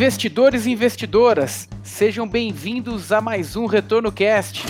[0.00, 4.64] Investidores e investidoras, sejam bem-vindos a mais um Retorno Cast.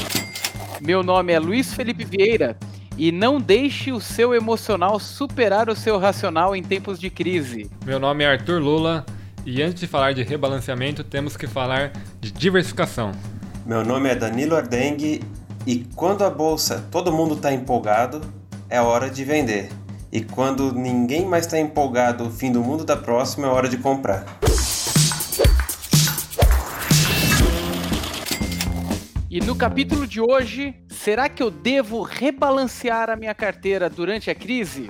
[0.80, 2.59] Meu nome é Luiz Felipe Vieira
[2.98, 7.71] e não deixe o seu emocional superar o seu racional em tempos de crise.
[7.86, 9.07] Meu nome é Arthur Lula
[9.46, 13.12] e antes de falar de rebalanceamento, temos que falar de diversificação.
[13.64, 15.22] Meu nome é Danilo Ardengue
[15.64, 18.21] e quando a bolsa todo mundo está empolgado,
[18.68, 19.68] é hora de vender.
[20.11, 23.76] E quando ninguém mais está empolgado, o fim do mundo da próxima é hora de
[23.76, 24.26] comprar.
[29.32, 34.34] E no capítulo de hoje, será que eu devo rebalancear a minha carteira durante a
[34.34, 34.88] crise?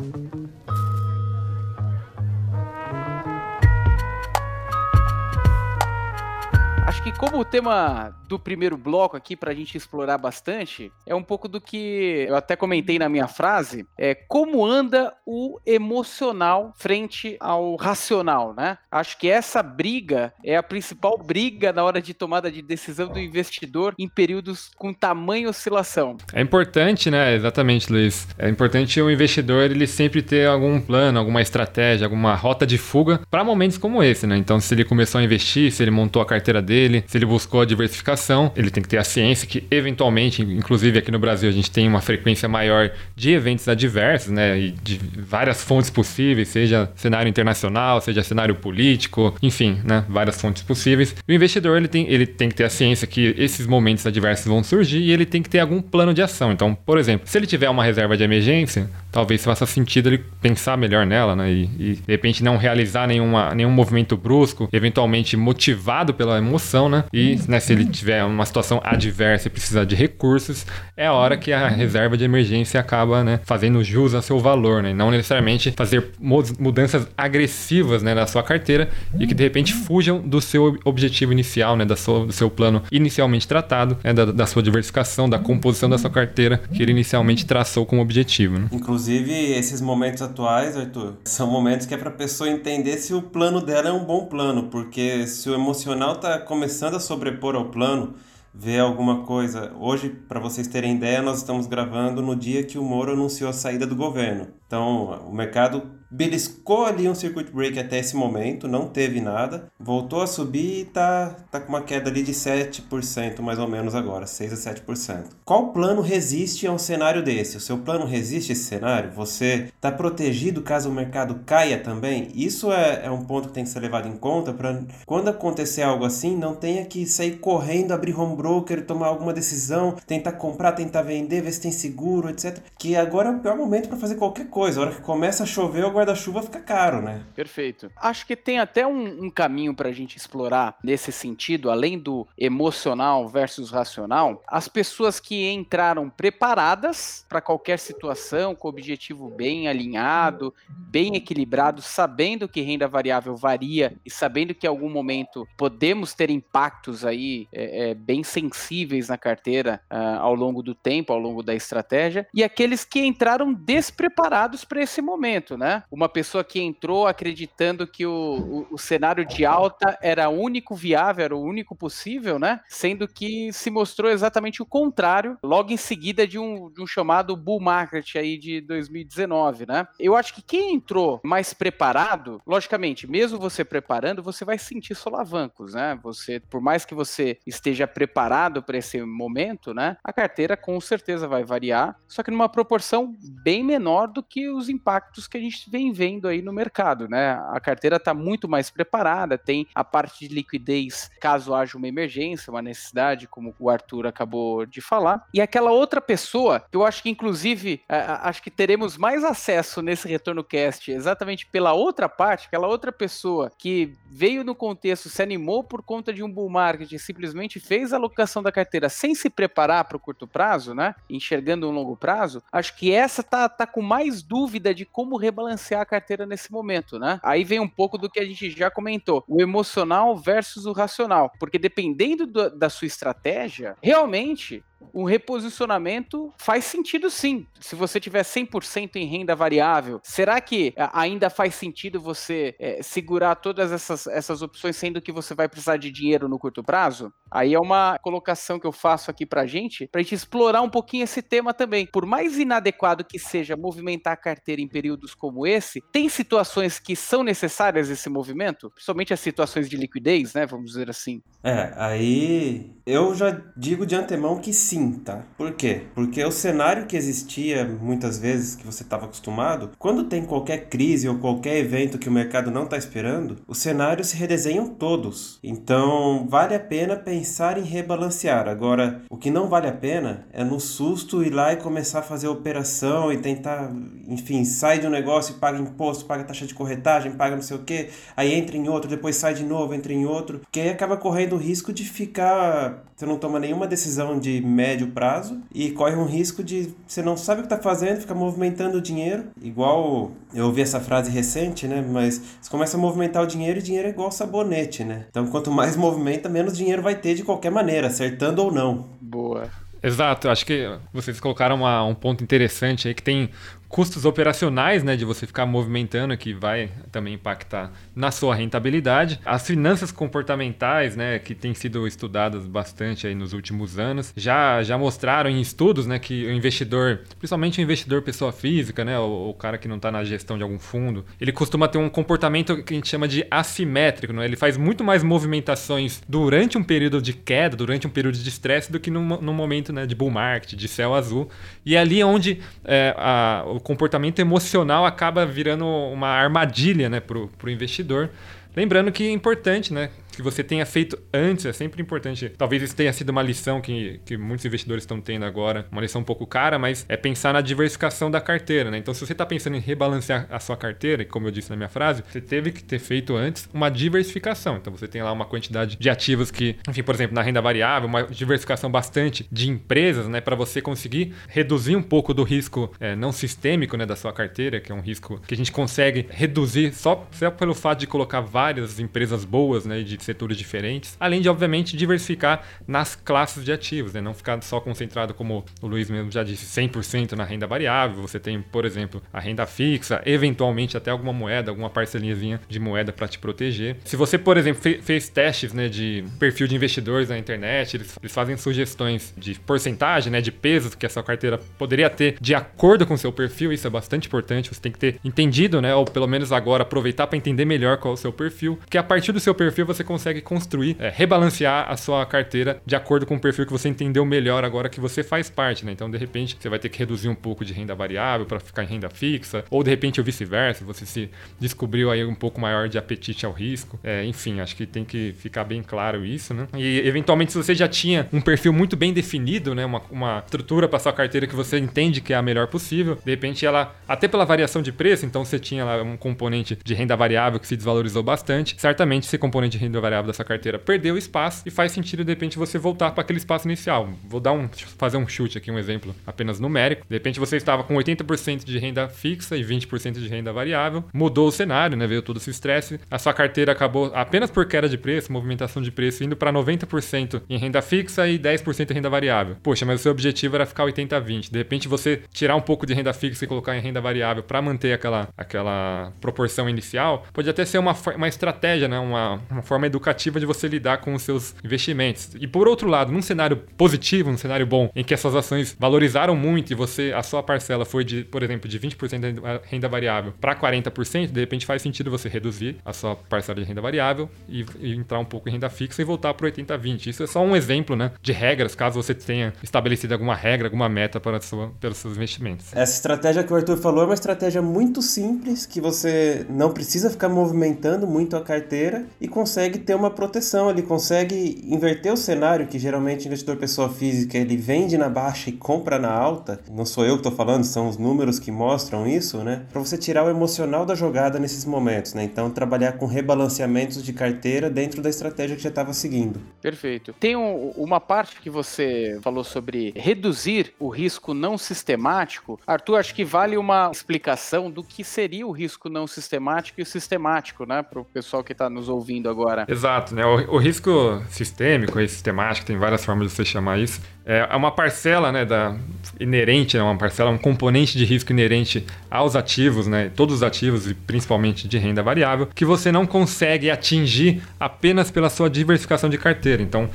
[6.90, 11.14] Acho que como o tema do primeiro bloco aqui para a gente explorar bastante é
[11.14, 16.74] um pouco do que eu até comentei na minha frase, é como anda o emocional
[16.76, 18.76] frente ao racional, né?
[18.90, 23.20] Acho que essa briga é a principal briga na hora de tomada de decisão do
[23.20, 26.16] investidor em períodos com tamanha oscilação.
[26.32, 27.36] É importante, né?
[27.36, 28.26] Exatamente, Luiz.
[28.36, 33.20] É importante o investidor ele sempre ter algum plano, alguma estratégia, alguma rota de fuga
[33.30, 34.36] para momentos como esse, né?
[34.36, 37.60] Então, se ele começou a investir, se ele montou a carteira dele, se ele buscou
[37.60, 41.52] a diversificação ele tem que ter a ciência que, eventualmente, inclusive aqui no Brasil, a
[41.52, 44.58] gente tem uma frequência maior de eventos adversos, né?
[44.58, 50.04] E de várias fontes possíveis, seja cenário internacional, seja cenário político, enfim, né?
[50.08, 51.14] Várias fontes possíveis.
[51.26, 54.62] O investidor, ele tem, ele tem que ter a ciência que esses momentos adversos vão
[54.62, 56.52] surgir e ele tem que ter algum plano de ação.
[56.52, 60.76] Então, por exemplo, se ele tiver uma reserva de emergência, talvez faça sentido ele pensar
[60.76, 61.50] melhor nela, né?
[61.50, 67.04] E, e de repente não realizar nenhuma, nenhum movimento brusco, eventualmente motivado pela emoção, né?
[67.12, 70.66] E né, se ele tiver uma situação adversa e precisar de recursos,
[70.96, 74.82] é a hora que a reserva de emergência acaba né, fazendo jus a seu valor,
[74.82, 74.92] né?
[74.92, 80.40] não necessariamente fazer mudanças agressivas né, na sua carteira e que de repente fujam do
[80.40, 84.62] seu objetivo inicial, né, da sua, do seu plano inicialmente tratado, né, da, da, sua
[84.62, 88.58] diversificação, da composição da sua carteira que ele inicialmente traçou como objetivo.
[88.58, 88.68] Né?
[88.72, 93.22] Inclusive, esses momentos atuais, Arthur, são momentos que é para a pessoa entender se o
[93.22, 97.66] plano dela é um bom plano, porque se o emocional está começando a sobrepor ao
[97.66, 98.14] plano, ano
[98.52, 99.72] ver alguma coisa.
[99.78, 103.52] Hoje, para vocês terem ideia, nós estamos gravando no dia que o Moro anunciou a
[103.52, 104.48] saída do governo.
[104.66, 110.22] Então, o mercado beliscou ali um circuit break até esse momento, não teve nada, voltou
[110.22, 114.26] a subir e tá, tá com uma queda ali de 7% mais ou menos agora,
[114.26, 115.24] 6 a 7%.
[115.44, 117.56] Qual plano resiste a um cenário desse?
[117.56, 119.12] O seu plano resiste a esse cenário?
[119.12, 122.28] Você está protegido caso o mercado caia também?
[122.34, 125.82] Isso é, é um ponto que tem que ser levado em conta para quando acontecer
[125.82, 130.72] algo assim, não tenha que sair correndo, abrir home broker, tomar alguma decisão, tentar comprar,
[130.72, 132.58] tentar vender, ver se tem seguro, etc.
[132.78, 134.80] Que agora é o pior momento para fazer qualquer coisa.
[134.80, 137.22] A hora que começa a chover, o guarda-chuva fica caro, né?
[137.34, 137.90] Perfeito.
[137.96, 142.26] Acho que tem até um, um caminho para a gente explorar nesse sentido, além do
[142.36, 149.68] emocional versus racional, as pessoas que entraram preparadas para qualquer situação, com o objetivo bem
[149.68, 156.14] alinhado, bem equilibrado, sabendo que renda variável varia e sabendo que em algum momento podemos
[156.14, 161.18] ter impactos aí é, é, bem sensíveis na carteira uh, ao longo do tempo, ao
[161.18, 165.82] longo da estratégia, e aqueles que entraram despreparados para esse momento, né?
[165.90, 170.74] Uma pessoa que entrou acreditando que o, o, o, cenário de alta era o único
[170.74, 172.60] viável, era o único possível, né?
[172.68, 177.36] Sendo que se mostrou exatamente o contrário, logo em seguida de um, de um chamado
[177.36, 179.86] bull market aí de 2019, né?
[179.98, 185.74] Eu acho que quem entrou mais preparado, logicamente, mesmo você preparando, você vai sentir solavancos,
[185.74, 185.98] né?
[186.02, 189.96] Você, por mais que você esteja preparado para esse momento, né?
[190.04, 194.68] A carteira com certeza vai variar, só que numa proporção bem menor do que os
[194.68, 197.32] impactos que a gente vem vem vendo aí no mercado, né?
[197.50, 202.50] A carteira está muito mais preparada, tem a parte de liquidez caso haja uma emergência,
[202.50, 205.26] uma necessidade, como o Arthur acabou de falar.
[205.32, 210.42] E aquela outra pessoa, eu acho que inclusive acho que teremos mais acesso nesse retorno
[210.42, 215.82] cast exatamente pela outra parte, aquela outra pessoa que veio no contexto, se animou por
[215.82, 219.84] conta de um bull market e simplesmente fez a alocação da carteira sem se preparar
[219.84, 220.94] para o curto prazo, né?
[221.08, 225.69] Enxergando um longo prazo, acho que essa tá, tá com mais dúvida de como rebalancear
[225.76, 227.20] a carteira nesse momento, né?
[227.22, 231.30] Aí vem um pouco do que a gente já comentou, o emocional versus o racional,
[231.38, 237.46] porque dependendo do, da sua estratégia, realmente o reposicionamento faz sentido sim.
[237.60, 243.34] Se você tiver 100% em renda variável, será que ainda faz sentido você é, segurar
[243.36, 247.12] todas essas, essas opções, sendo que você vai precisar de dinheiro no curto prazo?
[247.30, 251.04] Aí é uma colocação que eu faço aqui pra gente, pra gente explorar um pouquinho
[251.04, 251.86] esse tema também.
[251.86, 256.96] Por mais inadequado que seja movimentar a carteira em períodos como esse, tem situações que
[256.96, 258.70] são necessárias esse movimento?
[258.70, 260.46] Principalmente as situações de liquidez, né?
[260.46, 261.22] Vamos dizer assim.
[261.42, 264.69] É, aí eu já digo de antemão que sim,
[265.04, 265.22] tá?
[265.36, 265.82] Por quê?
[265.94, 271.08] Porque o cenário que existia muitas vezes, que você estava acostumado, quando tem qualquer crise
[271.08, 275.38] ou qualquer evento que o mercado não está esperando, os cenários se redesenham todos.
[275.42, 278.48] Então, vale a pena pensar em rebalancear.
[278.48, 282.02] Agora, o que não vale a pena é no susto ir lá e começar a
[282.02, 283.72] fazer operação e tentar,
[284.06, 287.56] enfim, sai de um negócio e paga imposto, paga taxa de corretagem, paga não sei
[287.56, 290.68] o que, aí entra em outro, depois sai de novo, entra em outro, porque aí
[290.68, 292.84] acaba correndo o risco de ficar.
[292.96, 297.16] Você não toma nenhuma decisão de médio prazo e corre um risco de você não
[297.16, 301.66] sabe o que está fazendo, fica movimentando o dinheiro, igual eu ouvi essa frase recente,
[301.66, 301.80] né?
[301.80, 305.06] Mas você começa a movimentar o dinheiro e dinheiro é igual sabonete, né?
[305.08, 308.90] Então quanto mais movimenta, menos dinheiro vai ter de qualquer maneira, acertando ou não.
[309.00, 309.48] Boa.
[309.82, 313.30] Exato, acho que vocês colocaram uma, um ponto interessante aí que tem
[313.70, 319.20] custos operacionais, né, de você ficar movimentando, que vai também impactar na sua rentabilidade.
[319.24, 324.76] As finanças comportamentais, né, que têm sido estudadas bastante aí nos últimos anos, já, já
[324.76, 329.34] mostraram em estudos, né, que o investidor, principalmente o investidor pessoa física, né, o, o
[329.34, 332.74] cara que não está na gestão de algum fundo, ele costuma ter um comportamento que
[332.74, 334.24] a gente chama de assimétrico, né?
[334.24, 338.72] Ele faz muito mais movimentações durante um período de queda, durante um período de estresse,
[338.72, 341.28] do que no, no momento né, de bull market, de céu azul.
[341.64, 347.18] E é ali onde é, a, o comportamento emocional acaba virando uma armadilha né, para
[347.18, 348.10] o investidor.
[348.56, 349.90] Lembrando que é importante, né?
[350.10, 352.30] Que você tenha feito antes é sempre importante.
[352.36, 356.00] Talvez isso tenha sido uma lição que, que muitos investidores estão tendo agora, uma lição
[356.00, 358.78] um pouco cara, mas é pensar na diversificação da carteira, né?
[358.78, 361.68] Então, se você está pensando em rebalancear a sua carteira, como eu disse na minha
[361.68, 364.56] frase, você teve que ter feito antes uma diversificação.
[364.56, 367.88] Então, você tem lá uma quantidade de ativos que, enfim, por exemplo, na renda variável,
[367.88, 370.20] uma diversificação bastante de empresas, né?
[370.20, 373.86] Para você conseguir reduzir um pouco do risco é, não sistêmico, né?
[373.86, 377.54] Da sua carteira, que é um risco que a gente consegue reduzir só, só pelo
[377.54, 379.82] fato de colocar várias empresas boas, né?
[379.82, 384.00] De setores diferentes, além de, obviamente, diversificar nas classes de ativos, né?
[384.00, 388.02] não ficar só concentrado, como o Luiz mesmo já disse, 100% na renda variável.
[388.02, 392.92] Você tem, por exemplo, a renda fixa, eventualmente até alguma moeda, alguma parcelinhazinha de moeda
[392.92, 393.76] para te proteger.
[393.84, 398.12] Se você, por exemplo, fez testes né, de perfil de investidores na internet, eles, eles
[398.12, 402.86] fazem sugestões de porcentagem, né, de pesos que a sua carteira poderia ter de acordo
[402.86, 404.52] com o seu perfil, isso é bastante importante.
[404.52, 407.92] Você tem que ter entendido, né, ou pelo menos agora aproveitar para entender melhor qual
[407.92, 411.68] é o seu perfil, que a partir do seu perfil você consegue construir, é, rebalancear
[411.68, 415.02] a sua carteira de acordo com o perfil que você entendeu melhor agora que você
[415.02, 415.72] faz parte, né?
[415.72, 418.62] Então, de repente, você vai ter que reduzir um pouco de renda variável para ficar
[418.62, 421.10] em renda fixa, ou de repente o vice-versa, você se
[421.40, 423.80] descobriu aí um pouco maior de apetite ao risco.
[423.82, 426.46] É, enfim, acho que tem que ficar bem claro isso, né?
[426.56, 429.64] E eventualmente, se você já tinha um perfil muito bem definido, né?
[429.64, 433.10] Uma, uma estrutura para sua carteira que você entende que é a melhor possível, de
[433.10, 436.96] repente ela, até pela variação de preço, então você tinha lá um componente de renda
[436.96, 441.42] variável que se desvalorizou bastante, certamente esse componente de renda variável dessa carteira perdeu espaço
[441.46, 443.88] e faz sentido de repente você voltar para aquele espaço inicial.
[444.04, 444.48] Vou dar um
[444.78, 446.86] fazer um chute aqui, um exemplo apenas numérico.
[446.88, 451.28] De repente você estava com 80% de renda fixa e 20% de renda variável, mudou
[451.28, 451.86] o cenário, né?
[451.86, 455.70] Veio todo esse estresse, a sua carteira acabou apenas por queda de preço, movimentação de
[455.70, 459.36] preço indo para 90% em renda fixa e 10% em renda variável.
[459.42, 461.30] Poxa, mas o seu objetivo era ficar 80-20.
[461.30, 464.42] De repente você tirar um pouco de renda fixa e colocar em renda variável para
[464.42, 468.78] manter aquela, aquela proporção inicial, pode até ser uma, uma estratégia, né?
[468.78, 472.10] Uma, uma forma educativa de você lidar com os seus investimentos.
[472.20, 475.56] E por outro lado, num cenário positivo, num cenário bom, em que as suas ações
[475.58, 479.68] valorizaram muito e você a sua parcela foi de, por exemplo, de 20% de renda
[479.68, 484.10] variável para 40%, de repente faz sentido você reduzir a sua parcela de renda variável
[484.28, 486.88] e, e entrar um pouco em renda fixa e voltar para 80-20.
[486.88, 490.68] Isso é só um exemplo, né, de regras, caso você tenha estabelecido alguma regra, alguma
[490.68, 492.54] meta para sua, pelos seus investimentos.
[492.54, 496.90] Essa estratégia que o Arthur falou é uma estratégia muito simples que você não precisa
[496.90, 502.46] ficar movimentando muito a carteira e consegue ter uma proteção, ele consegue inverter o cenário
[502.46, 506.40] que geralmente o investidor pessoa física ele vende na baixa e compra na alta.
[506.50, 509.46] Não sou eu que estou falando, são os números que mostram isso, né?
[509.50, 512.04] Para você tirar o emocional da jogada nesses momentos, né?
[512.04, 516.20] Então trabalhar com rebalanceamentos de carteira dentro da estratégia que já estava seguindo.
[516.40, 516.94] Perfeito.
[516.98, 522.38] Tem um, uma parte que você falou sobre reduzir o risco não sistemático.
[522.46, 526.66] Arthur, acho que vale uma explicação do que seria o risco não sistemático e o
[526.66, 527.62] sistemático, né?
[527.62, 529.46] Para o pessoal que está nos ouvindo agora.
[529.50, 529.94] Exato.
[529.94, 530.06] Né?
[530.06, 533.80] O, o risco sistêmico e sistemático, tem várias formas de você chamar isso,
[534.10, 535.54] é, é uma parcela né, da,
[536.00, 540.68] inerente, é uma parcela, um componente de risco inerente aos ativos, né, todos os ativos
[540.68, 545.96] e principalmente de renda variável, que você não consegue atingir apenas pela sua diversificação de
[545.96, 546.42] carteira.
[546.42, 546.68] Então,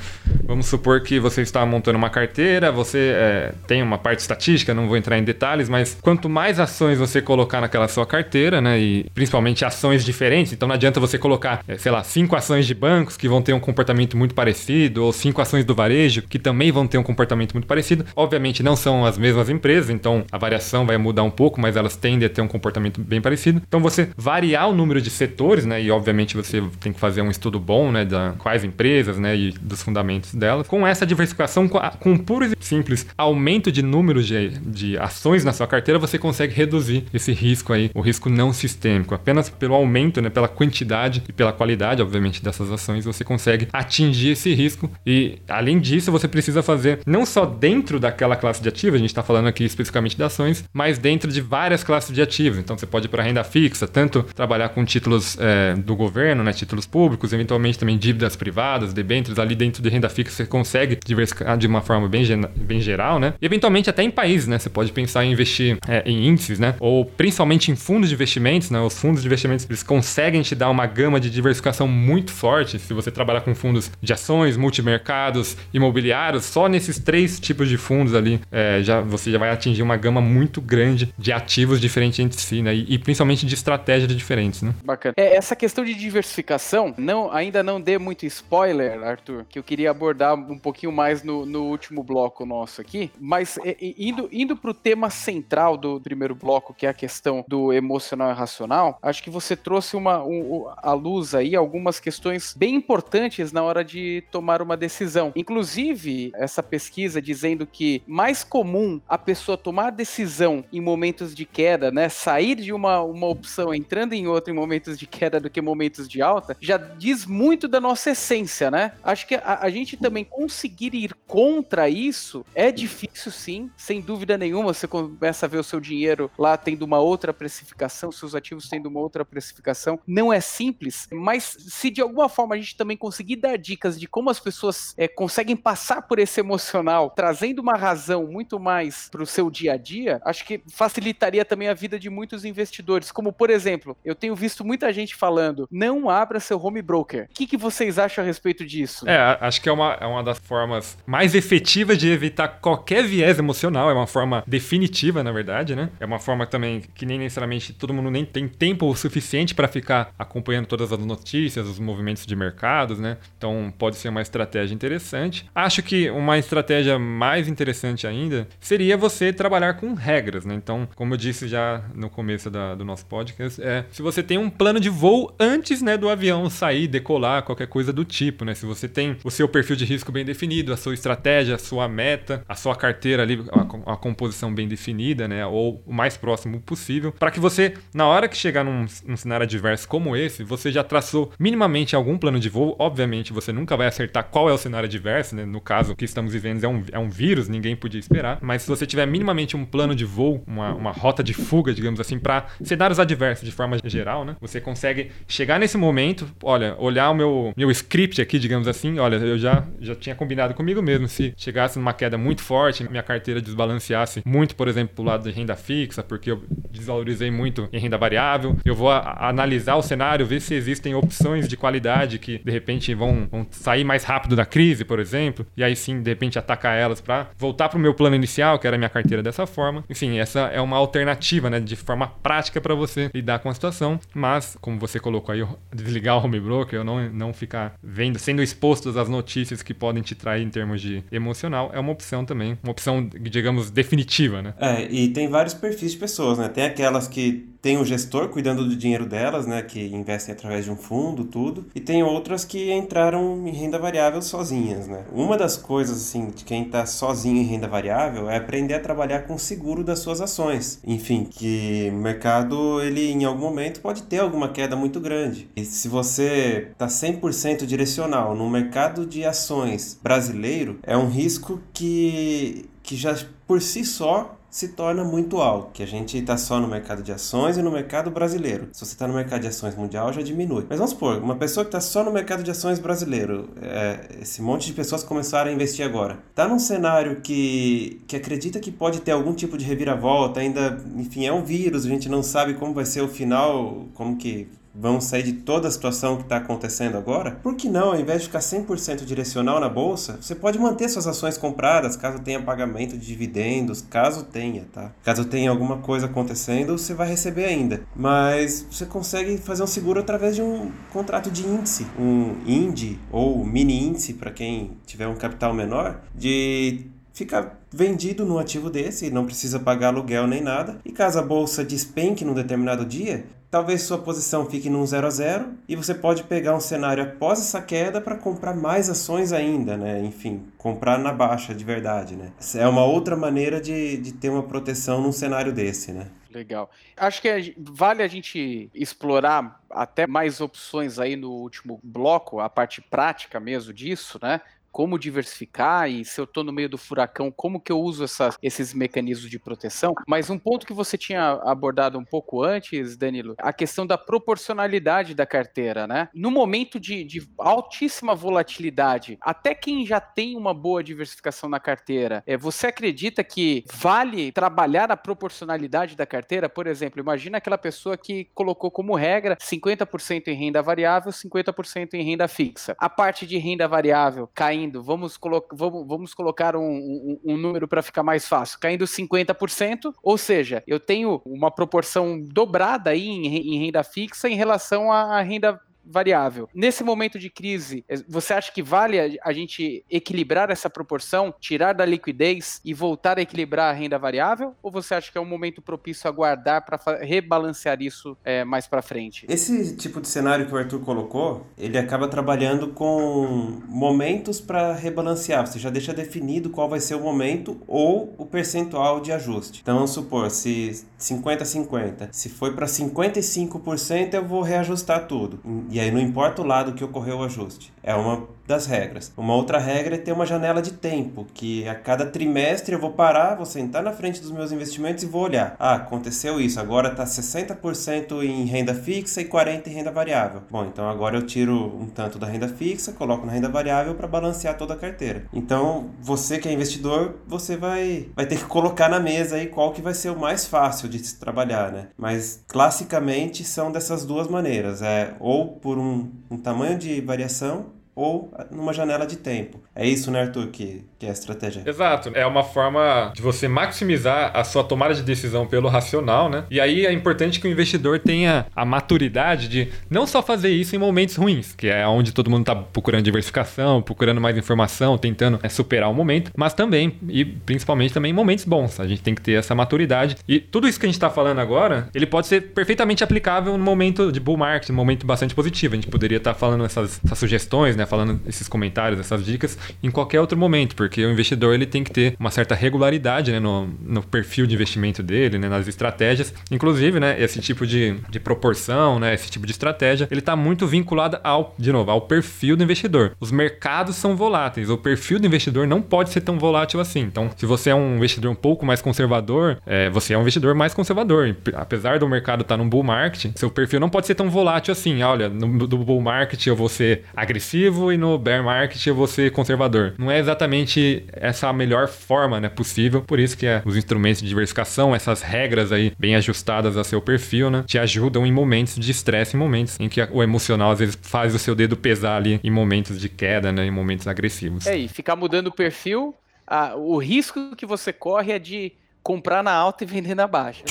[0.44, 4.88] vamos supor que você está montando uma carteira, você é, tem uma parte estatística, não
[4.88, 9.10] vou entrar em detalhes, mas quanto mais ações você colocar naquela sua carteira, né, e
[9.14, 13.14] principalmente ações diferentes, então não adianta você colocar, é, sei lá, cinco ações de bancos
[13.14, 16.86] que vão ter um comportamento muito parecido, ou cinco ações do varejo que também vão
[16.86, 18.04] ter um comportamento muito parecido.
[18.14, 21.96] Obviamente não são as mesmas empresas, então a variação vai mudar um pouco, mas elas
[21.96, 23.62] tendem a ter um comportamento bem parecido.
[23.66, 27.30] Então você variar o número de setores, né, e obviamente você tem que fazer um
[27.30, 30.66] estudo bom, né, da quais empresas, né, e dos fundamentos delas.
[30.66, 35.66] Com essa diversificação, com puro e simples aumento de número de, de ações na sua
[35.66, 39.14] carteira, você consegue reduzir esse risco aí, o risco não sistêmico.
[39.14, 44.30] Apenas pelo aumento, né, pela quantidade e pela qualidade, obviamente, dessas ações, você consegue atingir
[44.30, 44.90] esse risco.
[45.06, 49.10] E além disso, você precisa fazer não só dentro daquela classe de ativos, a gente
[49.10, 52.58] está falando aqui especificamente de ações, mas dentro de várias classes de ativos.
[52.58, 56.52] Então você pode ir para renda fixa, tanto trabalhar com títulos é, do governo, né,
[56.52, 61.56] títulos públicos, eventualmente também dívidas privadas, debêntures, ali dentro de renda fixa você consegue diversificar
[61.56, 62.24] de uma forma bem,
[62.56, 63.34] bem geral, né?
[63.40, 64.58] E eventualmente até em países, né?
[64.58, 66.74] Você pode pensar em investir é, em índices, né?
[66.80, 68.80] Ou principalmente em fundos de investimentos, né?
[68.80, 72.78] Os fundos de investimentos eles conseguem te dar uma gama de diversificação muito forte.
[72.78, 78.14] Se você trabalhar com fundos de ações, multimercados, imobiliários, só nesses três tipos de fundos
[78.14, 82.40] ali, é, já, você já vai atingir uma gama muito grande de ativos diferentes entre
[82.40, 82.74] si, né?
[82.74, 84.74] E, e principalmente de estratégias diferentes, né?
[84.84, 85.14] Bacana.
[85.16, 89.90] É, essa questão de diversificação, não, ainda não dê muito spoiler, Arthur, que eu queria
[89.90, 94.70] abordar um pouquinho mais no, no último bloco nosso aqui, mas é, indo, indo para
[94.70, 99.22] o tema central do primeiro bloco, que é a questão do emocional e racional, acho
[99.22, 104.22] que você trouxe uma, um, a luz aí algumas questões bem importantes na hora de
[104.30, 105.32] tomar uma decisão.
[105.34, 111.90] Inclusive, essa pesquisa dizendo que mais comum a pessoa tomar decisão em momentos de queda,
[111.90, 112.08] né?
[112.08, 116.08] Sair de uma, uma opção entrando em outra em momentos de queda do que momentos
[116.08, 118.92] de alta, já diz muito da nossa essência, né?
[119.02, 124.38] Acho que a, a gente também conseguir ir contra isso é difícil sim, sem dúvida
[124.38, 124.72] nenhuma.
[124.72, 128.88] Você começa a ver o seu dinheiro lá tendo uma outra precificação, seus ativos tendo
[128.88, 129.98] uma outra precificação.
[130.06, 134.06] Não é simples, mas se de alguma forma a gente também conseguir dar dicas de
[134.06, 136.75] como as pessoas é, conseguem passar por esse emocional,
[137.14, 141.68] trazendo uma razão muito mais para o seu dia a dia, acho que facilitaria também
[141.68, 143.10] a vida de muitos investidores.
[143.10, 147.24] Como, por exemplo, eu tenho visto muita gente falando: não abra seu home broker.
[147.30, 149.08] O que, que vocês acham a respeito disso?
[149.08, 153.38] É, acho que é uma, é uma das formas mais efetivas de evitar qualquer viés
[153.38, 153.90] emocional.
[153.90, 155.90] É uma forma definitiva, na verdade, né?
[156.00, 159.68] É uma forma também que nem necessariamente todo mundo nem tem tempo o suficiente para
[159.68, 163.18] ficar acompanhando todas as notícias, os movimentos de mercados, né?
[163.36, 165.48] Então pode ser uma estratégia interessante.
[165.54, 166.65] Acho que uma estratégia
[166.98, 170.54] mais interessante ainda seria você trabalhar com regras, né?
[170.54, 174.38] Então, como eu disse já no começo da, do nosso podcast, é se você tem
[174.38, 178.54] um plano de voo antes, né, do avião sair, decolar, qualquer coisa do tipo, né?
[178.54, 181.88] Se você tem o seu perfil de risco bem definido, a sua estratégia, a sua
[181.88, 185.46] meta, a sua carteira ali, a, a composição bem definida, né?
[185.46, 189.44] Ou o mais próximo possível, para que você, na hora que chegar num, num cenário
[189.44, 192.76] adverso como esse, você já traçou minimamente algum plano de voo.
[192.78, 195.44] Obviamente, você nunca vai acertar qual é o cenário adverso, né?
[195.44, 198.38] No caso que estamos vivendo é um, é um vírus, ninguém podia esperar.
[198.40, 202.00] Mas se você tiver minimamente um plano de voo, uma, uma rota de fuga, digamos
[202.00, 204.36] assim, para cenários adversos de forma geral, né?
[204.40, 209.16] Você consegue chegar nesse momento, olha, olhar o meu, meu script aqui, digamos assim, olha,
[209.16, 211.08] eu já, já tinha combinado comigo mesmo.
[211.08, 215.30] Se chegasse numa queda muito forte, minha carteira desbalanceasse muito, por exemplo, pro lado de
[215.30, 219.82] renda fixa, porque eu desvalorizei muito em renda variável, eu vou a, a analisar o
[219.82, 224.36] cenário, ver se existem opções de qualidade que de repente vão, vão sair mais rápido
[224.36, 227.92] da crise, por exemplo, e aí sim, de repente, atacar elas para voltar pro meu
[227.92, 229.84] plano inicial, que era a minha carteira dessa forma.
[229.90, 233.98] Enfim, essa é uma alternativa, né, de forma prática para você lidar com a situação,
[234.14, 238.42] mas como você colocou aí, desligar o home broker, ou não, não ficar vendo, sendo
[238.42, 242.58] exposto às notícias que podem te trair em termos de emocional, é uma opção também,
[242.62, 244.54] uma opção, digamos, definitiva, né?
[244.58, 246.48] É, e tem vários perfis de pessoas, né?
[246.48, 250.70] Tem aquelas que tem um gestor cuidando do dinheiro delas, né, que investem através de
[250.70, 255.04] um fundo, tudo, e tem outras que entraram em renda variável sozinhas, né?
[255.10, 259.22] Uma das coisas assim de quem está sozinho em renda variável é aprender a trabalhar
[259.22, 260.80] com o seguro das suas ações.
[260.86, 265.48] Enfim, que o mercado ele em algum momento pode ter alguma queda muito grande.
[265.56, 272.68] E se você está 100% direcional no mercado de ações brasileiro, é um risco que
[272.82, 273.16] que já
[273.48, 277.12] por si só se torna muito alto, que a gente está só no mercado de
[277.12, 278.68] ações e no mercado brasileiro.
[278.72, 280.64] Se você está no mercado de ações mundial, já diminui.
[280.66, 284.40] Mas vamos supor, uma pessoa que está só no mercado de ações brasileiro, é, esse
[284.40, 289.02] monte de pessoas começaram a investir agora, está num cenário que, que acredita que pode
[289.02, 292.72] ter algum tipo de reviravolta, ainda, enfim, é um vírus, a gente não sabe como
[292.72, 294.48] vai ser o final, como que
[294.78, 298.22] vão sair de toda a situação que está acontecendo agora, por que não, ao invés
[298.22, 302.96] de ficar 100% direcional na bolsa, você pode manter suas ações compradas caso tenha pagamento
[302.96, 304.92] de dividendos, caso tenha, tá?
[305.02, 307.82] Caso tenha alguma coisa acontecendo, você vai receber ainda.
[307.94, 313.44] Mas você consegue fazer um seguro através de um contrato de índice, um INDI ou
[313.44, 319.26] mini índice para quem tiver um capital menor, de ficar vendido no ativo desse, não
[319.26, 320.80] precisa pagar aluguel nem nada.
[320.82, 325.10] E caso a bolsa despenque num determinado dia, talvez sua posição fique num 0 a
[325.10, 329.76] 0 e você pode pegar um cenário após essa queda para comprar mais ações ainda,
[329.76, 330.02] né?
[330.02, 332.32] Enfim, comprar na baixa de verdade, né?
[332.54, 336.06] É uma outra maneira de, de ter uma proteção num cenário desse, né?
[336.30, 336.70] Legal.
[336.96, 342.82] Acho que vale a gente explorar até mais opções aí no último bloco, a parte
[342.82, 344.40] prática mesmo disso, né?
[344.76, 348.04] Como diversificar e se eu estou no meio do furacão, como que eu uso
[348.42, 349.94] esses mecanismos de proteção.
[350.06, 355.14] Mas um ponto que você tinha abordado um pouco antes, Danilo, a questão da proporcionalidade
[355.14, 356.10] da carteira, né?
[356.14, 362.22] No momento de, de altíssima volatilidade, até quem já tem uma boa diversificação na carteira,
[362.26, 366.50] é, você acredita que vale trabalhar a proporcionalidade da carteira?
[366.50, 372.02] Por exemplo, imagina aquela pessoa que colocou como regra 50% em renda variável, 50% em
[372.02, 372.76] renda fixa.
[372.78, 377.36] A parte de renda variável caindo caindo, vamos, colo vamos, vamos colocar um, um, um
[377.36, 383.06] número para ficar mais fácil, caindo 50%, ou seja, eu tenho uma proporção dobrada aí
[383.06, 386.48] em, em renda fixa em relação à renda variável.
[386.54, 391.72] Nesse momento de crise, é, você acha que vale a, gente equilibrar essa proporção, tirar
[391.72, 394.54] da liquidez e voltar a equilibrar a renda variável?
[394.62, 398.66] Ou você acha que é um momento propício a guardar para rebalancear isso é, mais
[398.66, 399.26] para frente?
[399.28, 405.46] Esse tipo de cenário que o Arthur colocou, ele acaba trabalhando com momentos para rebalancear.
[405.46, 409.60] Você já deixa definido qual vai ser o momento ou o percentual de ajuste.
[409.62, 415.40] Então, vamos supor, se 50-50, se foi para 55%, eu vou reajustar tudo.
[415.70, 417.72] E aí não importa o lado que ocorreu o ajuste.
[417.86, 419.12] É uma das regras.
[419.16, 422.92] Uma outra regra é ter uma janela de tempo, que a cada trimestre eu vou
[422.92, 425.56] parar, vou sentar na frente dos meus investimentos e vou olhar.
[425.58, 430.42] Ah, aconteceu isso, agora está 60% em renda fixa e 40% em renda variável.
[430.50, 434.06] Bom, então agora eu tiro um tanto da renda fixa, coloco na renda variável para
[434.06, 435.24] balancear toda a carteira.
[435.32, 439.72] Então, você que é investidor, você vai, vai ter que colocar na mesa aí qual
[439.72, 441.88] que vai ser o mais fácil de se trabalhar, né?
[441.96, 448.30] Mas classicamente são dessas duas maneiras, é ou por um, um tamanho de variação ou
[448.50, 449.58] numa janela de tempo.
[449.74, 451.62] É isso, né, Arthur, que, que é a estratégia.
[451.64, 452.10] Exato.
[452.14, 456.44] É uma forma de você maximizar a sua tomada de decisão pelo racional, né?
[456.50, 460.76] E aí é importante que o investidor tenha a maturidade de não só fazer isso
[460.76, 465.40] em momentos ruins, que é onde todo mundo está procurando diversificação, procurando mais informação, tentando
[465.42, 468.78] é, superar o momento, mas também, e principalmente também em momentos bons.
[468.78, 470.18] A gente tem que ter essa maturidade.
[470.28, 473.64] E tudo isso que a gente está falando agora, ele pode ser perfeitamente aplicável no
[473.64, 475.74] momento de bull market, no momento bastante positivo.
[475.74, 477.90] A gente poderia estar tá falando essas, essas sugestões, né?
[477.90, 481.90] falando esses comentários, essas dicas, em qualquer outro momento, porque o investidor ele tem que
[481.90, 486.34] ter uma certa regularidade né, no, no perfil de investimento dele, né, nas estratégias.
[486.50, 490.66] Inclusive, né, esse tipo de, de proporção, né, esse tipo de estratégia, ele está muito
[490.66, 493.12] vinculado ao, de novo, ao perfil do investidor.
[493.20, 497.00] Os mercados são voláteis, o perfil do investidor não pode ser tão volátil assim.
[497.00, 500.54] Então, se você é um investidor um pouco mais conservador, é, você é um investidor
[500.54, 501.36] mais conservador.
[501.54, 504.72] Apesar do mercado estar tá num bull market, seu perfil não pode ser tão volátil
[504.72, 505.02] assim.
[505.02, 508.94] Olha, no, no bull market eu vou ser agressivo agressivo e no bear market eu
[508.94, 509.94] vou ser conservador.
[509.98, 514.22] Não é exatamente essa a melhor forma né, possível, por isso que é, os instrumentos
[514.22, 518.76] de diversificação, essas regras aí bem ajustadas a seu perfil, né, te ajudam em momentos
[518.76, 522.16] de estresse, em momentos em que o emocional às vezes faz o seu dedo pesar
[522.16, 524.66] ali em momentos de queda, né, em momentos agressivos.
[524.66, 526.14] É, e ficar mudando o perfil,
[526.46, 530.64] a, o risco que você corre é de comprar na alta e vender na baixa.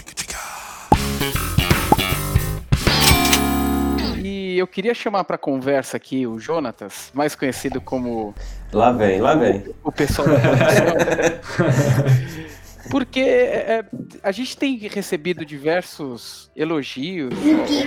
[4.57, 8.33] Eu queria chamar para conversa aqui o Jonatas, mais conhecido como.
[8.71, 9.63] Lá vem, lá vem.
[9.83, 10.35] O, o pessoal da.
[12.89, 13.85] Porque é, é,
[14.23, 17.33] a gente tem recebido diversos elogios,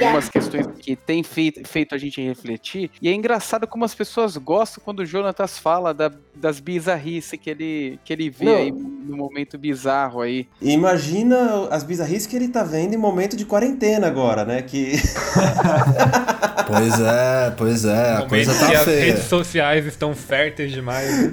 [0.02, 2.90] algumas questões que têm feito, feito, a gente refletir.
[3.00, 7.48] E é engraçado como as pessoas gostam quando o Jonatas fala da, das bizarrices que
[7.48, 8.57] ele, que ele vê Não.
[8.57, 10.48] aí no momento bizarro aí.
[10.61, 14.62] Imagina as bizarrices que ele tá vendo em momento de quarentena agora, né?
[14.62, 14.92] Que.
[16.66, 18.81] Pois é, pois é, a coisa tá feia.
[18.81, 21.11] As redes sociais estão férteis demais.
[21.11, 21.31] Né?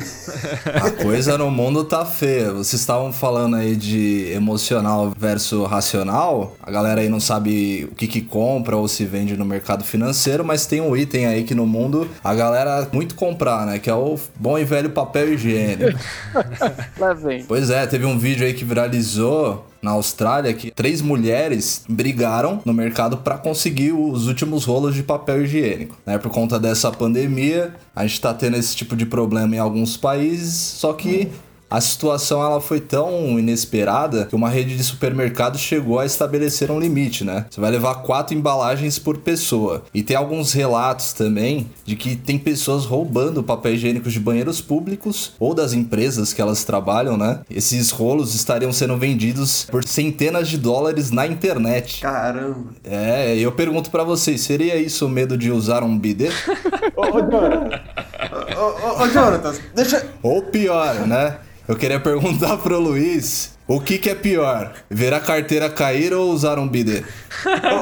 [0.76, 2.52] A coisa no mundo tá feia.
[2.52, 6.56] Vocês estavam falando aí de emocional versus racional.
[6.62, 10.44] A galera aí não sabe o que que compra ou se vende no mercado financeiro,
[10.44, 13.80] mas tem um item aí que no mundo a galera muito comprar, né?
[13.80, 15.98] Que é o bom e velho papel higiênico.
[16.98, 17.44] Lá vem.
[17.46, 22.74] Pois é, teve um vídeo aí que viralizou na Austrália que três mulheres brigaram no
[22.74, 25.96] mercado para conseguir os últimos rolos de papel higiênico.
[26.04, 26.18] Né?
[26.18, 30.56] Por conta dessa pandemia, a gente tá tendo esse tipo de problema em alguns países,
[30.56, 31.30] só que
[31.76, 36.80] a situação ela foi tão inesperada que uma rede de supermercados chegou a estabelecer um
[36.80, 37.48] limite, né?
[37.50, 39.84] Você vai levar quatro embalagens por pessoa.
[39.94, 45.34] E tem alguns relatos também de que tem pessoas roubando papel higiênico de banheiros públicos
[45.38, 47.42] ou das empresas que elas trabalham, né?
[47.50, 52.00] Esses rolos estariam sendo vendidos por centenas de dólares na internet.
[52.00, 52.70] Caramba.
[52.86, 56.30] É, eu pergunto para vocês, seria isso o medo de usar um bidê?
[56.96, 58.45] Ô.
[58.58, 60.06] Ô, ô, ô, Jonathan, deixa.
[60.24, 61.38] Ou pior, né?
[61.68, 66.30] Eu queria perguntar pro Luiz o que, que é pior, ver a carteira cair ou
[66.32, 67.04] usar um bidê?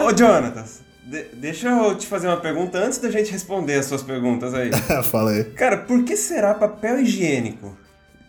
[0.02, 0.64] Ô, ô Jonathan,
[1.06, 4.72] de- deixa eu te fazer uma pergunta antes da gente responder as suas perguntas aí.
[5.12, 5.44] Fala aí.
[5.44, 7.78] Cara, por que será papel higiênico?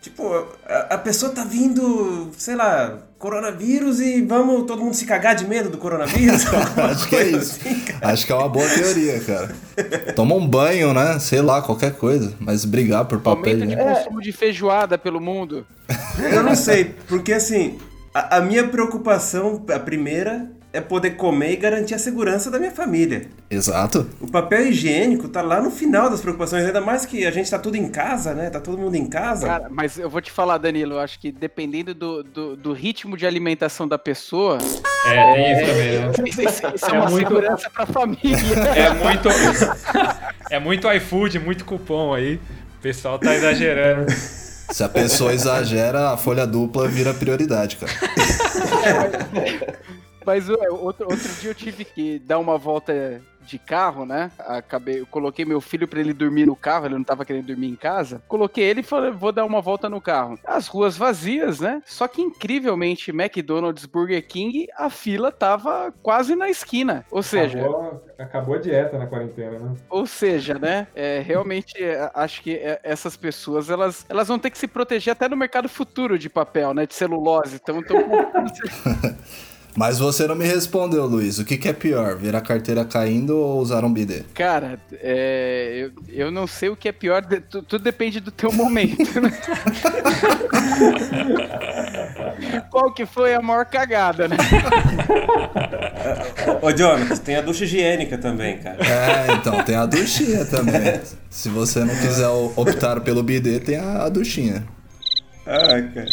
[0.04, 5.34] Tipo, a, a pessoa tá vindo, sei lá, coronavírus e vamos todo mundo se cagar
[5.34, 6.44] de medo do coronavírus?
[6.76, 7.58] Acho que é isso.
[7.58, 7.84] assim.
[8.02, 9.56] Acho que é uma boa teoria, cara.
[10.14, 11.18] Toma um banho, né?
[11.18, 12.34] Sei lá, qualquer coisa.
[12.38, 13.54] Mas brigar por papel.
[13.54, 13.94] Aumento de higiênico.
[13.96, 15.66] consumo de feijoada pelo mundo.
[16.18, 17.78] Eu não sei, porque assim,
[18.12, 22.72] a, a minha preocupação, a primeira, é poder comer e garantir a segurança da minha
[22.72, 23.28] família.
[23.48, 24.08] Exato.
[24.20, 27.58] O papel higiênico tá lá no final das preocupações, ainda mais que a gente tá
[27.58, 28.50] tudo em casa, né?
[28.50, 29.46] Tá todo mundo em casa.
[29.46, 33.16] Cara, mas eu vou te falar, Danilo, eu acho que dependendo do, do, do ritmo
[33.16, 34.58] de alimentação da pessoa,
[35.06, 36.10] É, tem isso também, né?
[36.28, 38.34] isso, isso- isso é, É uma muito- segurança pra família.
[38.74, 39.28] É muito.
[40.50, 42.40] É muito iFood, muito cupom aí.
[42.78, 44.10] O pessoal tá exagerando.
[44.10, 47.92] Se a pessoa exagera, a folha dupla vira prioridade, cara.
[50.24, 54.30] Mas ué, outro, outro dia eu tive que dar uma volta de carro, né?
[54.38, 57.68] Acabei, eu coloquei meu filho pra ele dormir no carro, ele não tava querendo dormir
[57.68, 58.22] em casa.
[58.26, 60.38] Coloquei ele e falei, vou dar uma volta no carro.
[60.44, 61.82] As ruas vazias, né?
[61.84, 67.04] Só que incrivelmente, McDonald's, Burger King, a fila tava quase na esquina.
[67.10, 69.74] Ou seja, Acabou, acabou a dieta na quarentena, né?
[69.90, 70.87] ou seja, né?
[70.94, 75.12] É, realmente é, acho que é, essas pessoas elas, elas vão ter que se proteger
[75.12, 76.87] até no mercado futuro de papel, né?
[76.87, 77.56] De celulose.
[77.56, 77.96] Então, então
[79.76, 81.38] Mas você não me respondeu, Luiz.
[81.38, 84.22] O que, que é pior, ver a carteira caindo ou usar um bidê?
[84.32, 85.90] Cara, é, eu,
[86.26, 89.32] eu não sei o que é pior, de- tu- tudo depende do teu momento, né?
[92.70, 94.37] Qual que foi a maior cagada, né?
[96.62, 98.78] Ô, Jonathan, tem a ducha higiênica também, cara.
[98.84, 101.00] É, então, tem a duchinha também.
[101.30, 104.64] Se você não quiser optar pelo bidê, tem a, a duchinha.
[105.46, 106.06] Ah, cara.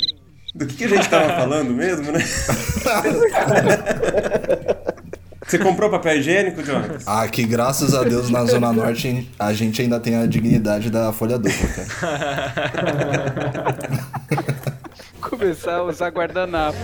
[0.53, 2.19] Do que, que a gente tava falando mesmo, né?
[5.47, 6.97] Você comprou papel higiênico, Jonathan?
[7.05, 11.11] Ah, que graças a Deus na Zona Norte a gente ainda tem a dignidade da
[11.11, 11.67] folha dupla,
[11.99, 13.77] cara.
[15.21, 16.77] Começar a usar guardanapo.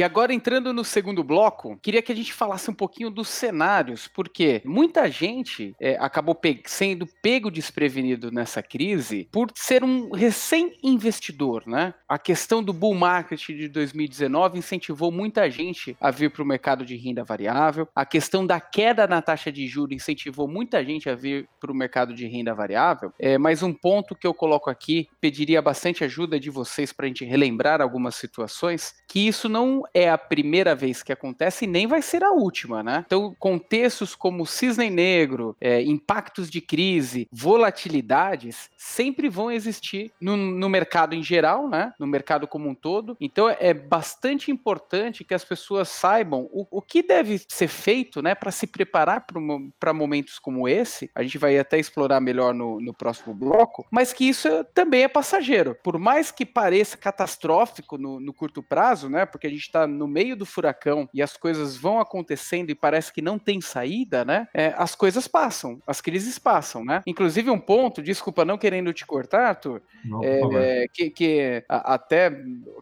[0.00, 4.08] E agora entrando no segundo bloco, queria que a gente falasse um pouquinho dos cenários,
[4.08, 11.64] porque muita gente é, acabou pe- sendo pego desprevenido nessa crise por ser um recém-investidor,
[11.66, 11.92] né?
[12.08, 16.82] A questão do bull market de 2019 incentivou muita gente a vir para o mercado
[16.82, 17.86] de renda variável.
[17.94, 21.74] A questão da queda na taxa de juros incentivou muita gente a vir para o
[21.74, 23.12] mercado de renda variável.
[23.18, 27.08] É, mas um ponto que eu coloco aqui, pediria bastante ajuda de vocês para a
[27.08, 31.86] gente relembrar algumas situações, que isso não é a primeira vez que acontece e nem
[31.86, 33.04] vai ser a última, né?
[33.06, 40.68] Então, contextos como cisne negro, é, impactos de crise, volatilidades, sempre vão existir no, no
[40.68, 41.92] mercado em geral, né?
[41.98, 43.16] No mercado como um todo.
[43.20, 48.34] Então, é bastante importante que as pessoas saibam o, o que deve ser feito, né?
[48.34, 49.26] Para se preparar
[49.78, 51.10] para momentos como esse.
[51.14, 55.02] A gente vai até explorar melhor no, no próximo bloco, mas que isso é- também
[55.02, 55.76] é passageiro.
[55.82, 59.26] Por mais que pareça catastrófico no, no curto prazo, né?
[59.26, 63.12] Porque a gente está no meio do furacão e as coisas vão acontecendo e parece
[63.12, 64.48] que não tem saída, né?
[64.54, 67.02] É, as coisas passam, as crises passam, né?
[67.06, 71.94] Inclusive um ponto, desculpa, não querendo te cortar, Arthur, Não, é, é, que, que a-
[71.94, 72.30] até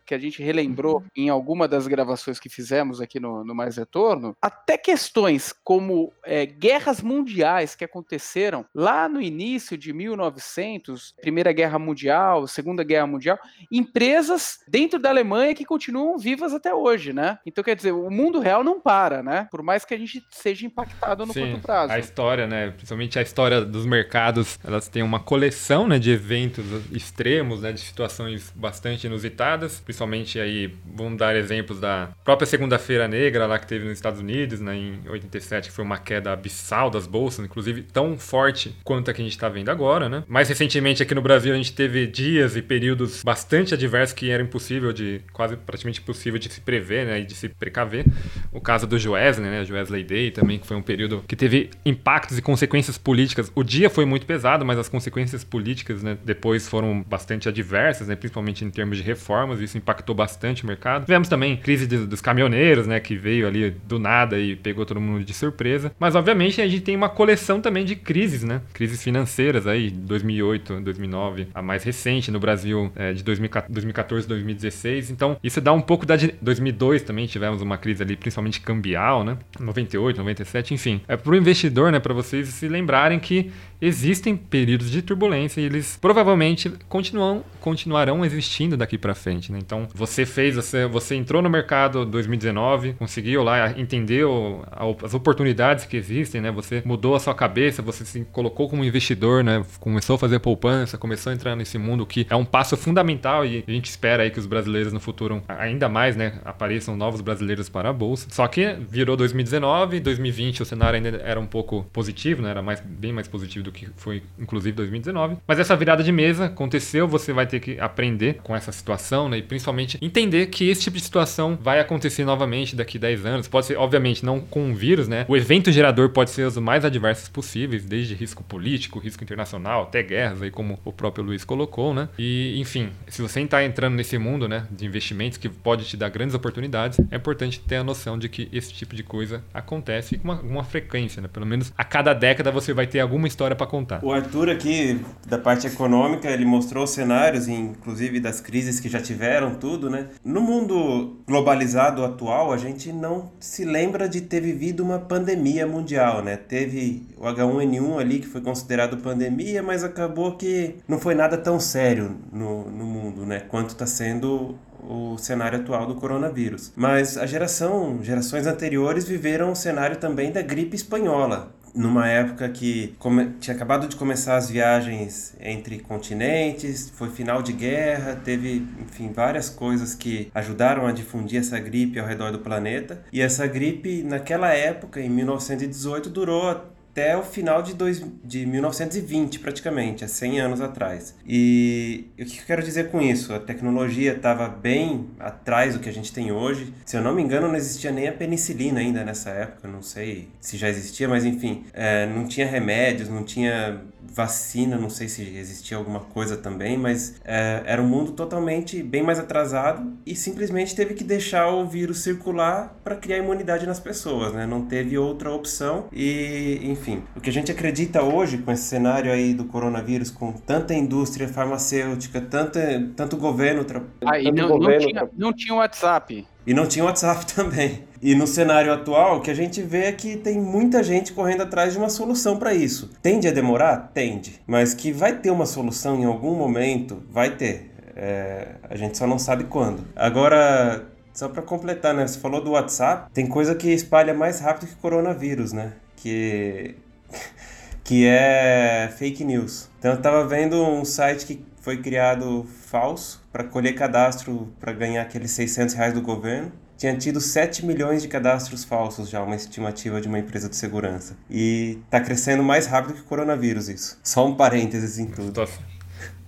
[0.04, 4.37] que a gente relembrou em alguma das gravações que fizemos aqui no, no Mais Retorno,
[4.40, 11.78] até questões como é, guerras mundiais que aconteceram lá no início de 1900, Primeira Guerra
[11.78, 13.38] Mundial, Segunda Guerra Mundial,
[13.70, 17.38] empresas dentro da Alemanha que continuam vivas até hoje, né?
[17.44, 19.48] Então, quer dizer, o mundo real não para, né?
[19.51, 21.92] Por mais que a gente seja impactado no Sim, curto prazo.
[21.92, 26.64] a história, né, principalmente a história dos mercados, elas têm uma coleção, né, de eventos
[26.92, 33.46] extremos, né, de situações bastante inusitadas, principalmente aí, vamos dar exemplos da própria Segunda-feira Negra
[33.46, 37.07] lá que teve nos Estados Unidos, né, em 87, que foi uma queda abissal das
[37.07, 40.24] bolsas, inclusive tão forte quanto a que a gente está vendo agora, né.
[40.27, 44.42] Mais recentemente aqui no Brasil a gente teve dias e períodos bastante adversos que era
[44.42, 48.05] impossível de, quase praticamente impossível de se prever, né, e de se precaver.
[48.53, 52.38] O caso do Joesley, né, Joesley Day também, que foi um período que teve impactos
[52.38, 53.51] e consequências políticas.
[53.55, 58.17] O dia foi muito pesado, mas as consequências políticas, né, depois foram bastante adversas, né,
[58.17, 61.05] principalmente em termos de reformas, isso impactou bastante o mercado.
[61.05, 65.01] Tivemos também crise de- dos caminhoneiros, né, que veio ali do nada e pegou todo
[65.01, 65.93] mundo de surpresa.
[65.99, 70.81] Mas obviamente a gente tem uma coleção também de crises, né, crises financeiras aí, 2008,
[70.81, 75.11] 2009, a mais recente no Brasil é, de 2014, 2014, 2016.
[75.11, 76.17] Então isso dá um pouco da
[76.59, 81.01] 2002 também tivemos uma crise ali, principalmente cambial, né, 98, 97, enfim.
[81.09, 85.97] É pro investidor, né, para vocês se lembrarem que existem períodos de turbulência e eles
[86.01, 89.59] provavelmente continuam, continuarão existindo daqui para frente, né?
[89.62, 95.14] Então, você fez, você, você entrou no mercado 2019, conseguiu lá entender o- a- as
[95.14, 96.51] oportunidades que existem, né?
[96.51, 99.64] Você mudou a sua cabeça, você se colocou como investidor, né?
[99.79, 103.62] Começou a fazer poupança, começou a entrar nesse mundo que é um passo fundamental e
[103.66, 107.68] a gente espera aí que os brasileiros no futuro ainda mais, né, apareçam novos brasileiros
[107.68, 108.26] para a bolsa.
[108.30, 112.50] Só que virou 2019, 2020 o cenário ainda era um pouco positivo, né?
[112.50, 115.37] Era mais bem mais positivo do que foi inclusive 2019.
[115.46, 119.38] Mas essa virada de mesa aconteceu, você vai ter que aprender com essa situação, né?
[119.38, 123.48] E principalmente entender que esse tipo de situação vai acontecer novamente daqui 10 anos.
[123.48, 125.24] Pode ser, obviamente, não com um vírus, né?
[125.28, 130.02] O evento gerador pode ser os mais adversos possíveis, desde risco político, risco internacional, até
[130.02, 132.08] guerras, aí como o próprio Luiz colocou, né?
[132.18, 136.08] E, enfim, se você está entrando nesse mundo, né, de investimentos que pode te dar
[136.08, 140.24] grandes oportunidades, é importante ter a noção de que esse tipo de coisa acontece com
[140.24, 141.29] uma, uma frequência, né?
[141.29, 144.01] Pelo menos a cada década você vai ter alguma história para contar.
[144.03, 149.55] O Arthur aqui, da parte econômica, ele mostrou cenários, inclusive das crises que já tiveram,
[149.55, 150.09] tudo, né?
[150.24, 156.22] No mundo globalizado atual, a gente não se lembra de ter vivido uma pandemia mundial,
[156.22, 156.37] né?
[156.37, 161.59] Teve o H1N1 ali, que foi considerado pandemia, mas acabou que não foi nada tão
[161.59, 163.40] sério no, no mundo, né?
[163.40, 166.73] Quanto está sendo o cenário atual do coronavírus.
[166.77, 172.97] Mas a geração, gerações anteriores viveram o cenário também da gripe espanhola, numa época que
[173.41, 179.49] tinha acabado de começar as viagens entre continentes, foi final de guerra, teve, enfim, várias
[179.49, 183.03] coisas que ajudaram a difundir essa gripe ao redor do planeta.
[183.12, 186.57] E essa gripe, naquela época, em 1918, durou
[186.98, 191.14] até o final de, dois, de 1920, praticamente, há 100 anos atrás.
[191.24, 193.32] E o que eu quero dizer com isso?
[193.32, 196.74] A tecnologia estava bem atrás do que a gente tem hoje.
[196.84, 200.28] Se eu não me engano, não existia nem a penicilina ainda nessa época, não sei
[200.40, 203.80] se já existia, mas enfim, é, não tinha remédios, não tinha
[204.12, 209.03] vacina, não sei se existia alguma coisa também, mas é, era um mundo totalmente bem
[209.03, 214.33] mais atrasado e simplesmente teve que deixar o vírus circular para criar imunidade nas pessoas,
[214.33, 214.47] né?
[214.47, 219.12] Não teve outra opção e, enfim, o que a gente acredita hoje com esse cenário
[219.12, 222.61] aí do coronavírus, com tanta indústria farmacêutica, tanta,
[222.97, 226.27] tanto governo, tra- Ah, tanto não, não governo tinha, não tinha WhatsApp.
[226.48, 227.84] E não tinha WhatsApp também.
[228.00, 231.42] E no cenário atual, o que a gente vê é que tem muita gente correndo
[231.42, 232.90] atrás de uma solução para isso.
[233.02, 233.90] Tende a demorar?
[233.92, 234.40] Tende.
[234.46, 237.70] Mas que vai ter uma solução em algum momento, vai ter.
[237.94, 239.84] É, a gente só não sabe quando.
[239.94, 242.06] Agora, só para completar, né?
[242.06, 243.11] Você falou do WhatsApp.
[243.12, 245.74] Tem coisa que espalha mais rápido que coronavírus, né?
[245.96, 246.76] Que
[247.84, 249.68] que é fake news.
[249.78, 255.02] Então eu tava vendo um site que foi criado falso para colher cadastro para ganhar
[255.02, 256.52] aqueles 600 reais do governo.
[256.76, 261.16] Tinha tido 7 milhões de cadastros falsos já, uma estimativa de uma empresa de segurança.
[261.28, 263.98] E tá crescendo mais rápido que o coronavírus isso.
[264.04, 265.33] Só um parênteses em tudo.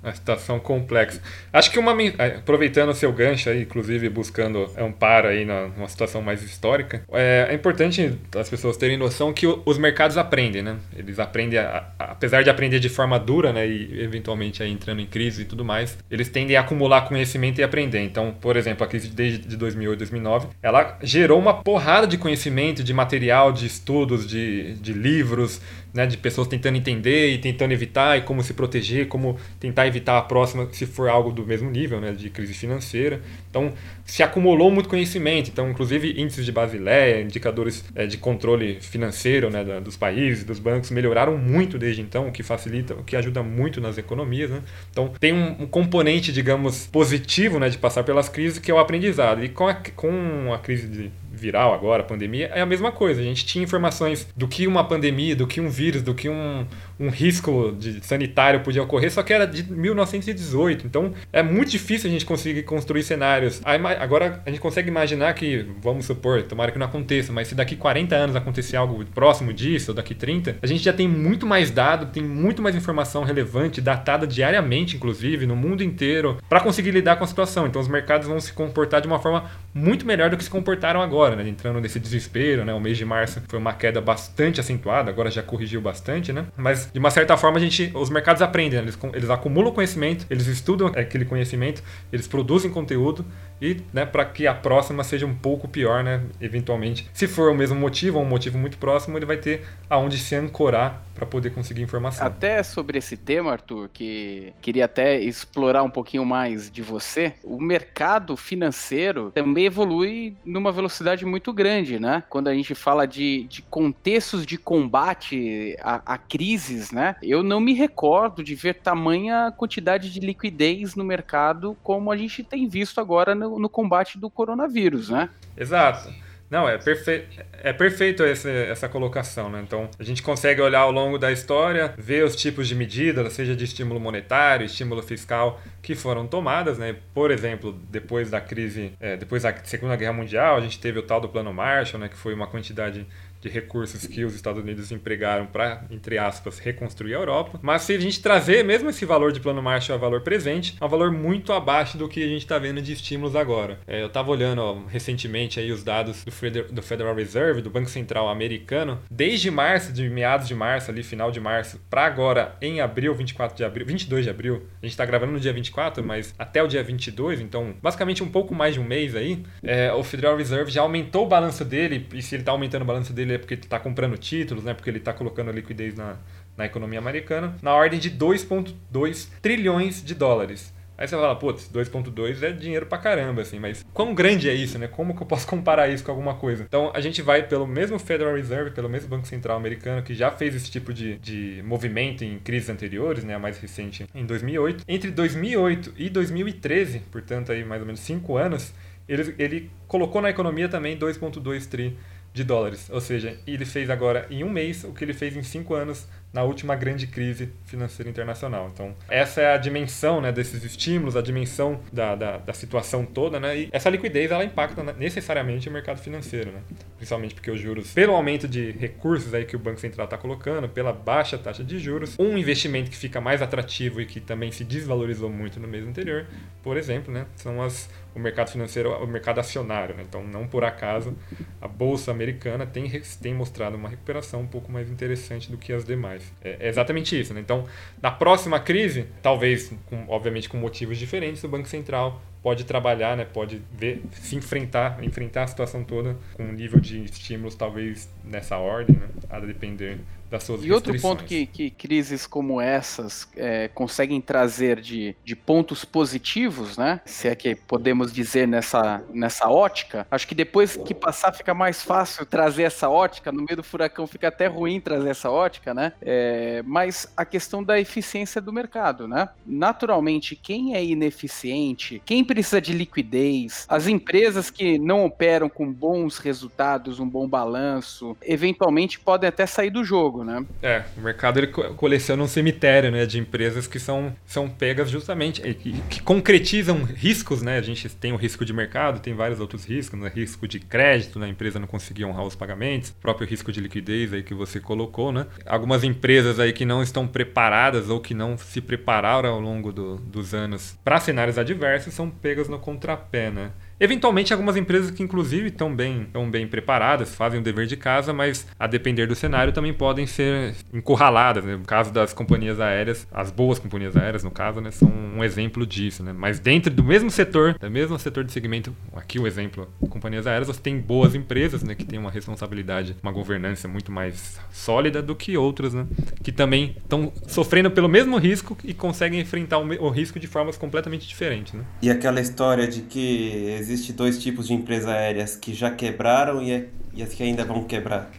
[0.03, 1.21] Uma situação complexa.
[1.53, 1.95] Acho que uma.
[2.03, 7.49] É, aproveitando o seu gancho aí, inclusive buscando amparo aí numa situação mais histórica, é,
[7.51, 10.77] é importante as pessoas terem noção que os mercados aprendem, né?
[10.97, 13.67] Eles aprendem, a, apesar de aprender de forma dura, né?
[13.67, 17.63] E eventualmente aí entrando em crise e tudo mais, eles tendem a acumular conhecimento e
[17.63, 18.01] aprender.
[18.01, 22.95] Então, por exemplo, a crise desde 2008, 2009, ela gerou uma porrada de conhecimento, de
[22.95, 25.61] material, de estudos, de, de livros,
[25.93, 30.19] né, de pessoas tentando entender e tentando evitar e como se proteger, como tentar evitar
[30.19, 33.21] a próxima se for algo do mesmo nível, né, de crise financeira.
[33.51, 33.73] Então,
[34.05, 35.51] se acumulou muito conhecimento.
[35.51, 40.59] Então, inclusive, índices de Basileia, indicadores é, de controle financeiro né, da, dos países, dos
[40.59, 44.51] bancos, melhoraram muito desde então, o que facilita, o que ajuda muito nas economias.
[44.51, 44.63] Né?
[44.91, 48.79] Então, tem um, um, componente, digamos, positivo né, de passar pelas crises, que é o
[48.79, 49.45] aprendizado.
[49.45, 53.21] E com a, com a crise de viral agora, pandemia, é a mesma coisa.
[53.21, 56.67] A gente tinha informações do que uma pandemia, do que um vírus, do que um,
[57.01, 60.87] um risco de sanitário podia ocorrer, só que era de 1918.
[60.87, 63.63] Então é muito difícil a gente conseguir construir cenários.
[63.65, 67.75] Agora a gente consegue imaginar que, vamos supor, tomara que não aconteça, mas se daqui
[67.75, 71.71] 40 anos acontecer algo próximo disso, ou daqui 30, a gente já tem muito mais
[71.71, 77.17] dado, tem muito mais informação relevante, datada diariamente, inclusive, no mundo inteiro, para conseguir lidar
[77.17, 77.67] com a situação.
[77.67, 81.01] Então os mercados vão se comportar de uma forma muito melhor do que se comportaram
[81.01, 81.49] agora, né?
[81.49, 82.63] entrando nesse desespero.
[82.63, 82.75] Né?
[82.75, 86.45] O mês de março foi uma queda bastante acentuada, agora já corrigiu bastante, né?
[86.57, 88.85] mas de uma certa forma, a gente, os mercados aprendem, né?
[88.85, 93.25] eles, eles acumulam conhecimento, eles estudam aquele conhecimento, eles produzem conteúdo
[93.61, 97.09] e né, para que a próxima seja um pouco pior, né, eventualmente.
[97.13, 100.35] Se for o mesmo motivo ou um motivo muito próximo, ele vai ter aonde se
[100.35, 102.27] ancorar para poder conseguir informação.
[102.27, 107.61] Até sobre esse tema, Arthur, que queria até explorar um pouquinho mais de você, o
[107.61, 112.23] mercado financeiro também evolui numa velocidade muito grande, né?
[112.31, 117.17] Quando a gente fala de, de contextos de combate a, a crises, né?
[117.23, 122.43] Eu não me recordo de ver tamanha quantidade de liquidez no mercado como a gente
[122.43, 125.31] tem visto agora no, no combate do coronavírus, né?
[125.57, 126.13] Exato.
[126.51, 127.25] Não, é, perfe...
[127.63, 129.63] é perfeito esse, essa colocação, né?
[129.65, 133.55] Então, a gente consegue olhar ao longo da história, ver os tipos de medidas, seja
[133.55, 136.97] de estímulo monetário, estímulo fiscal, que foram tomadas, né?
[137.15, 141.03] Por exemplo, depois da crise, é, depois da Segunda Guerra Mundial, a gente teve o
[141.05, 142.09] tal do Plano Marshall, né?
[142.09, 143.07] Que foi uma quantidade
[143.41, 147.59] de recursos que os Estados Unidos empregaram para, entre aspas, reconstruir a Europa.
[147.63, 150.85] Mas se a gente trazer mesmo esse valor de plano Marshall a valor presente, é
[150.85, 153.79] um valor muito abaixo do que a gente está vendo de estímulos agora.
[153.87, 158.29] É, eu estava olhando ó, recentemente aí os dados do, Federal Reserve, do Banco Central
[158.29, 163.15] americano, desde março, de meados de março, ali final de março, para agora, em abril,
[163.15, 166.63] 24 de abril, 22 de abril, a gente está gravando no dia 24, mas até
[166.63, 170.37] o dia 22, então basicamente um pouco mais de um mês aí, é, o Federal
[170.37, 173.39] Reserve já aumentou o balanço dele, e se ele está aumentando o balanço dele é
[173.39, 174.75] porque ele está comprando títulos, né?
[174.75, 176.17] Porque ele está colocando liquidez na,
[176.57, 180.73] na economia americana, na ordem de 2,2 trilhões de dólares.
[181.01, 184.79] Aí você fala, putz, 2.2 é dinheiro pra caramba, assim, mas quão grande é isso,
[184.79, 184.87] né?
[184.87, 186.63] Como que eu posso comparar isso com alguma coisa?
[186.69, 190.31] Então a gente vai pelo mesmo Federal Reserve, pelo mesmo Banco Central americano, que já
[190.31, 193.35] fez esse tipo de, de movimento em crises anteriores, né?
[193.35, 194.85] A mais recente em 2008.
[194.87, 198.75] Entre 2008 e 2013, portanto aí mais ou menos 5 anos,
[199.09, 201.97] ele, ele colocou na economia também 2.2 tri
[202.33, 202.89] de dólares.
[202.91, 206.07] Ou seja, ele fez agora em um mês o que ele fez em cinco anos
[206.33, 208.71] na última grande crise financeira internacional.
[208.73, 213.41] Então, essa é a dimensão né, desses estímulos, a dimensão da, da, da, situação toda,
[213.41, 213.59] né?
[213.59, 216.61] E essa liquidez ela impacta necessariamente o mercado financeiro, né?
[216.97, 220.69] Principalmente porque os juros, pelo aumento de recursos aí que o Banco Central está colocando,
[220.69, 224.65] pela baixa taxa de juros, um investimento que fica mais atrativo e que também se
[224.65, 226.27] desvalorizou muito no mês anterior,
[226.63, 227.27] por exemplo, né?
[227.37, 229.95] São as o mercado financeiro, o mercado acionário.
[229.95, 230.05] Né?
[230.09, 231.17] Então, não por acaso,
[231.61, 232.91] a bolsa americana tem,
[233.21, 236.20] tem mostrado uma recuperação um pouco mais interessante do que as demais.
[236.43, 237.35] É, é exatamente isso.
[237.35, 237.41] Né?
[237.41, 237.67] Então,
[238.03, 243.25] na próxima crise, talvez, com, obviamente, com motivos diferentes, o Banco Central pode trabalhar, né,
[243.25, 248.57] pode ver, se enfrentar, enfrentar a situação toda com um nível de estímulos talvez nessa
[248.57, 249.99] ordem, né, a depender
[250.31, 255.35] das suas E outro ponto que, que crises como essas é, conseguem trazer de, de
[255.35, 257.01] pontos positivos, né?
[257.05, 261.83] Se é que podemos dizer nessa, nessa ótica, acho que depois que passar fica mais
[261.83, 265.93] fácil trazer essa ótica, no meio do furacão fica até ruim trazer essa ótica, né?
[266.01, 269.29] É, mas a questão da eficiência do mercado, né?
[269.45, 276.19] Naturalmente, quem é ineficiente, quem precisa de liquidez, as empresas que não operam com bons
[276.19, 280.45] resultados, um bom balanço, eventualmente podem até sair do jogo, né?
[280.63, 285.41] É, o mercado ele coleciona um cemitério, né, de empresas que são, são pegas justamente,
[285.55, 287.59] que, que concretizam riscos, né?
[287.59, 290.11] A gente tem o risco de mercado, tem vários outros riscos, né?
[290.15, 291.27] Risco de crédito, né?
[291.27, 295.13] A empresa não conseguir honrar os pagamentos, próprio risco de liquidez aí que você colocou,
[295.13, 295.27] né?
[295.47, 299.97] Algumas empresas aí que não estão preparadas ou que não se prepararam ao longo do,
[299.97, 303.51] dos anos para cenários adversos são pegas no contrapé, né?
[303.81, 308.13] Eventualmente, algumas empresas que, inclusive, estão bem, estão bem preparadas, fazem o dever de casa,
[308.13, 311.43] mas a depender do cenário também podem ser encurraladas.
[311.43, 311.57] Né?
[311.57, 314.87] No caso das companhias aéreas, as boas companhias aéreas, no caso, né, são
[315.17, 316.03] um exemplo disso.
[316.03, 316.13] Né?
[316.13, 320.49] Mas dentro do mesmo setor, do mesmo setor de segmento, aqui o exemplo, companhias aéreas,
[320.49, 325.17] você tem boas empresas né, que têm uma responsabilidade, uma governança muito mais sólida do
[325.17, 325.87] que outras, né,
[326.23, 330.59] que também estão sofrendo pelo mesmo risco e conseguem enfrentar o, o risco de formas
[330.59, 331.55] completamente diferentes.
[331.55, 331.65] Né?
[331.81, 336.69] E aquela história de que existe dois tipos de empresas aéreas que já quebraram e,
[336.95, 338.11] e as que ainda vão quebrar.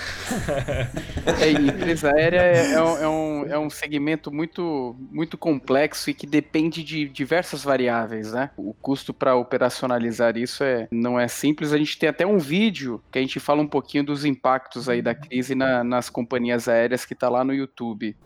[1.40, 6.14] é, empresa aérea é, é, um, é, um, é um segmento muito, muito complexo e
[6.14, 8.50] que depende de diversas variáveis, né?
[8.56, 11.72] O custo para operacionalizar isso é, não é simples.
[11.72, 15.02] A gente tem até um vídeo que a gente fala um pouquinho dos impactos aí
[15.02, 18.16] da crise na, nas companhias aéreas que está lá no YouTube.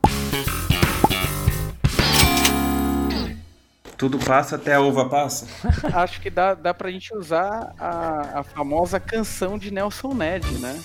[4.05, 5.47] Tudo passa até a uva passa?
[5.95, 10.79] Acho que dá, dá pra gente usar a, a famosa canção de Nelson Ned, né?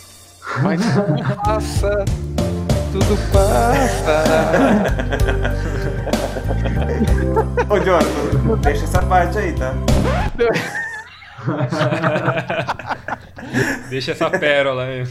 [0.64, 2.06] Mas tudo passa,
[2.94, 4.24] tudo passa.
[7.70, 9.74] Ô, Jonathan, deixa essa parte aí, tá?
[13.90, 15.04] Deixa essa pérola aí.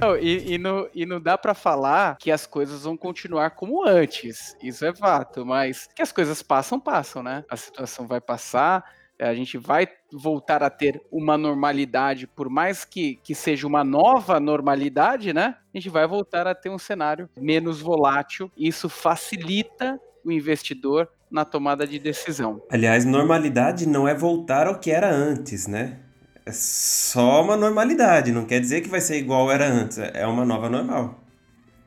[0.00, 3.86] Não, e, e, não, e não dá para falar que as coisas vão continuar como
[3.86, 4.56] antes.
[4.62, 7.44] Isso é fato, mas que as coisas passam, passam, né?
[7.50, 8.84] A situação vai passar,
[9.18, 14.40] a gente vai voltar a ter uma normalidade, por mais que, que seja uma nova
[14.40, 15.56] normalidade, né?
[15.72, 18.50] A gente vai voltar a ter um cenário menos volátil.
[18.56, 22.62] Isso facilita o investidor na tomada de decisão.
[22.70, 25.96] Aliás, normalidade não é voltar ao que era antes, né?
[26.44, 30.44] É só uma normalidade, não quer dizer que vai ser igual era antes, é uma
[30.44, 31.18] nova normal.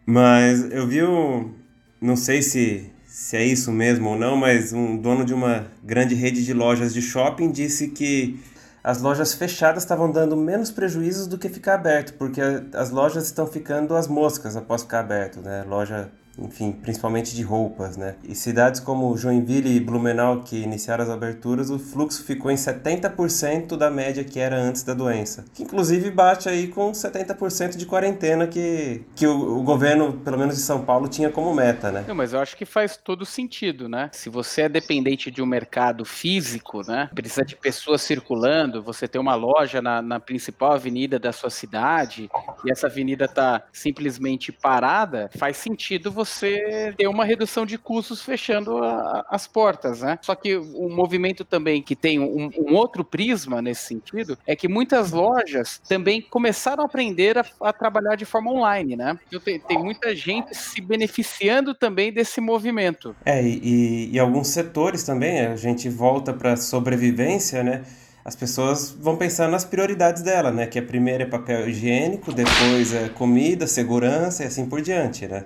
[0.06, 1.54] Mas eu vi um.
[2.02, 6.16] Não sei se, se é isso mesmo ou não, mas um dono de uma grande
[6.16, 8.40] rede de lojas de shopping disse que
[8.84, 12.40] as lojas fechadas estavam dando menos prejuízos do que ficar aberto, porque
[12.74, 15.66] as lojas estão ficando as moscas após ficar aberto, né?
[15.68, 18.16] Loja enfim, principalmente de roupas, né?
[18.24, 23.78] E cidades como Joinville e Blumenau, que iniciaram as aberturas, o fluxo ficou em 70%
[23.78, 25.46] da média que era antes da doença.
[25.54, 30.56] Que inclusive bate aí com 70% de quarentena que, que o, o, governo, pelo menos
[30.56, 32.06] de São Paulo, tinha como meta, né?
[32.08, 34.10] Não, mas eu acho que faz todo sentido, né?
[34.14, 37.10] Se você é dependente de um mercado físico, né?
[37.14, 42.30] Precisa de pessoas circulando, você tem uma loja na, na principal avenida da sua cidade
[42.66, 48.22] e essa avenida tá simplesmente parada, faz sentido você você ter uma redução de custos
[48.22, 50.20] fechando a, as portas, né?
[50.22, 54.68] Só que o movimento também que tem um, um, outro prisma nesse sentido é que
[54.68, 59.18] muitas lojas também começaram a aprender a, a trabalhar de forma online, né?
[59.28, 63.16] Então, tem, tem, muita gente se beneficiando também desse movimento.
[63.24, 67.84] É, e, e alguns setores também, a gente volta para sobrevivência, né?
[68.26, 70.66] as pessoas vão pensar nas prioridades dela, né?
[70.66, 75.46] Que a primeira é papel higiênico, depois é comida, segurança e assim por diante, né?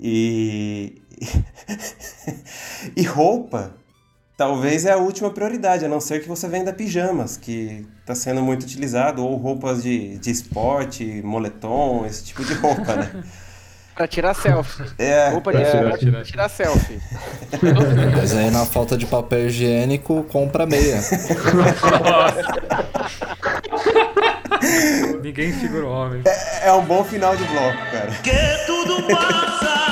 [0.00, 1.02] E.
[2.96, 3.74] e roupa
[4.36, 8.42] talvez é a última prioridade, a não ser que você venda pijamas, que está sendo
[8.42, 13.24] muito utilizado, ou roupas de, de esporte, moletom, esse tipo de roupa, né?
[13.96, 14.84] Pra tirar selfie.
[14.98, 17.00] É, roupa de é, tirar, tirar selfie.
[18.14, 21.00] Mas aí na falta de papel higiênico, compra meia.
[25.22, 26.22] Ninguém segura o homem.
[26.26, 28.12] É, é um bom final de bloco, cara.
[28.22, 29.85] Que tudo passa,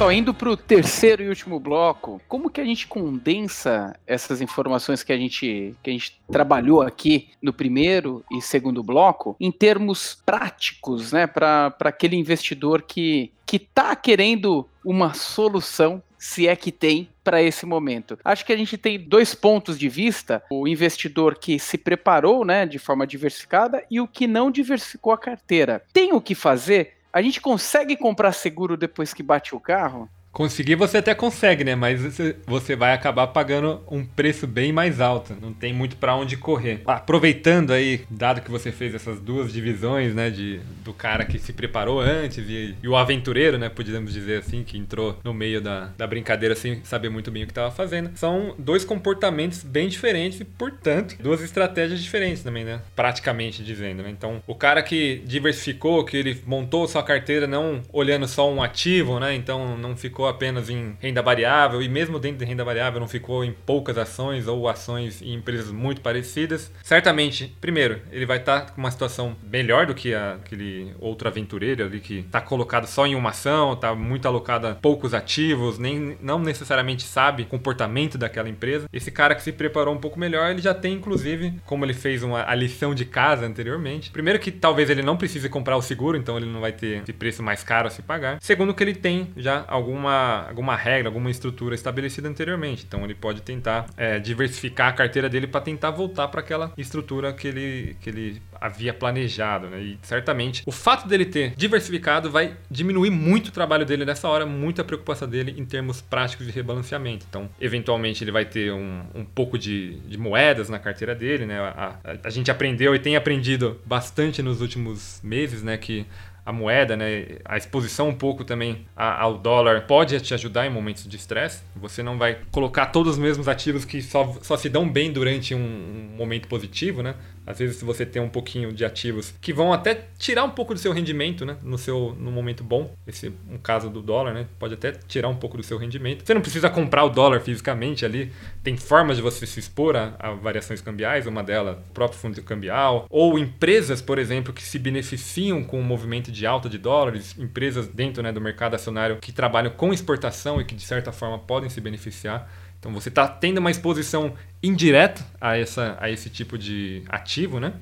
[0.00, 5.02] pessoal, indo para o terceiro e último bloco, como que a gente condensa essas informações
[5.02, 10.16] que a gente, que a gente trabalhou aqui no primeiro e segundo bloco em termos
[10.24, 17.08] práticos, né, para aquele investidor que que está querendo uma solução, se é que tem,
[17.24, 18.16] para esse momento.
[18.24, 22.64] Acho que a gente tem dois pontos de vista: o investidor que se preparou, né,
[22.64, 25.82] de forma diversificada e o que não diversificou a carteira.
[25.92, 26.99] Tem o que fazer?
[27.12, 30.08] A gente consegue comprar seguro depois que bate o carro?
[30.32, 31.74] Conseguir você até consegue, né?
[31.74, 32.00] Mas
[32.46, 35.36] você- vai acabar pagando um preço bem mais alto.
[35.40, 36.82] Não tem muito pra onde correr.
[36.86, 40.30] Aproveitando aí, dado que você fez essas duas divisões, né?
[40.30, 43.68] De, do cara que se preparou antes e, e o aventureiro, né?
[43.68, 47.46] Podemos dizer assim, que entrou no meio da, da brincadeira sem saber muito bem o
[47.46, 48.10] que estava fazendo.
[48.14, 52.80] São dois comportamentos bem diferentes e, portanto, duas estratégias diferentes também, né?
[52.94, 54.10] Praticamente dizendo, né?
[54.10, 59.18] Então, o cara que diversificou, que ele montou sua carteira não olhando só um ativo,
[59.18, 59.34] né?
[59.34, 63.44] Então, não ficou apenas em renda variável e mesmo dentro de renda variável não ficou
[63.44, 66.70] em poucas ações ou ações em empresas muito parecidas.
[66.82, 72.00] Certamente, primeiro, ele vai estar com uma situação melhor do que aquele outro aventureiro ali
[72.00, 76.38] que está colocado só em uma ação, está muito alocado a poucos ativos, nem não
[76.38, 78.88] necessariamente sabe o comportamento daquela empresa.
[78.92, 82.22] Esse cara que se preparou um pouco melhor, ele já tem inclusive, como ele fez
[82.22, 84.10] uma a lição de casa anteriormente.
[84.10, 87.12] Primeiro que talvez ele não precise comprar o seguro, então ele não vai ter esse
[87.12, 88.38] preço mais caro a se pagar.
[88.40, 90.09] Segundo que ele tem já alguma
[90.48, 92.84] alguma regra, alguma estrutura estabelecida anteriormente.
[92.86, 97.32] Então ele pode tentar é, diversificar a carteira dele para tentar voltar para aquela estrutura
[97.32, 99.80] que ele que ele havia planejado, né?
[99.80, 104.44] E certamente o fato dele ter diversificado vai diminuir muito o trabalho dele nessa hora,
[104.44, 107.24] muita preocupação dele em termos práticos de rebalanceamento.
[107.28, 111.58] Então, eventualmente, ele vai ter um, um pouco de, de moedas na carteira dele, né?
[111.58, 115.76] A, a- a gente aprendeu e tem aprendido bastante nos últimos meses, né?
[115.78, 116.04] Que
[116.44, 121.06] a moeda, né, a exposição um pouco também ao dólar pode te ajudar em momentos
[121.06, 121.62] de estresse.
[121.76, 125.54] Você não vai colocar todos os mesmos ativos que só, só se dão bem durante
[125.54, 127.14] um, um momento positivo, né?
[127.46, 130.74] Às vezes se você tem um pouquinho de ativos que vão até tirar um pouco
[130.74, 132.94] do seu rendimento, né, no seu no momento bom.
[133.06, 134.46] Esse um caso do dólar, né?
[134.58, 136.24] Pode até tirar um pouco do seu rendimento.
[136.24, 138.32] Você não precisa comprar o dólar fisicamente ali.
[138.62, 142.40] Tem formas de você se expor a, a variações cambiais, uma delas o próprio fundo
[142.42, 147.36] cambial, ou empresas, por exemplo, que se beneficiam com o movimento de alta de dólares,
[147.38, 151.38] empresas dentro né, do mercado acionário que trabalham com exportação e que de certa forma
[151.38, 152.50] podem se beneficiar.
[152.80, 157.74] Então você está tendo uma exposição indireta a, essa, a esse tipo de ativo, né?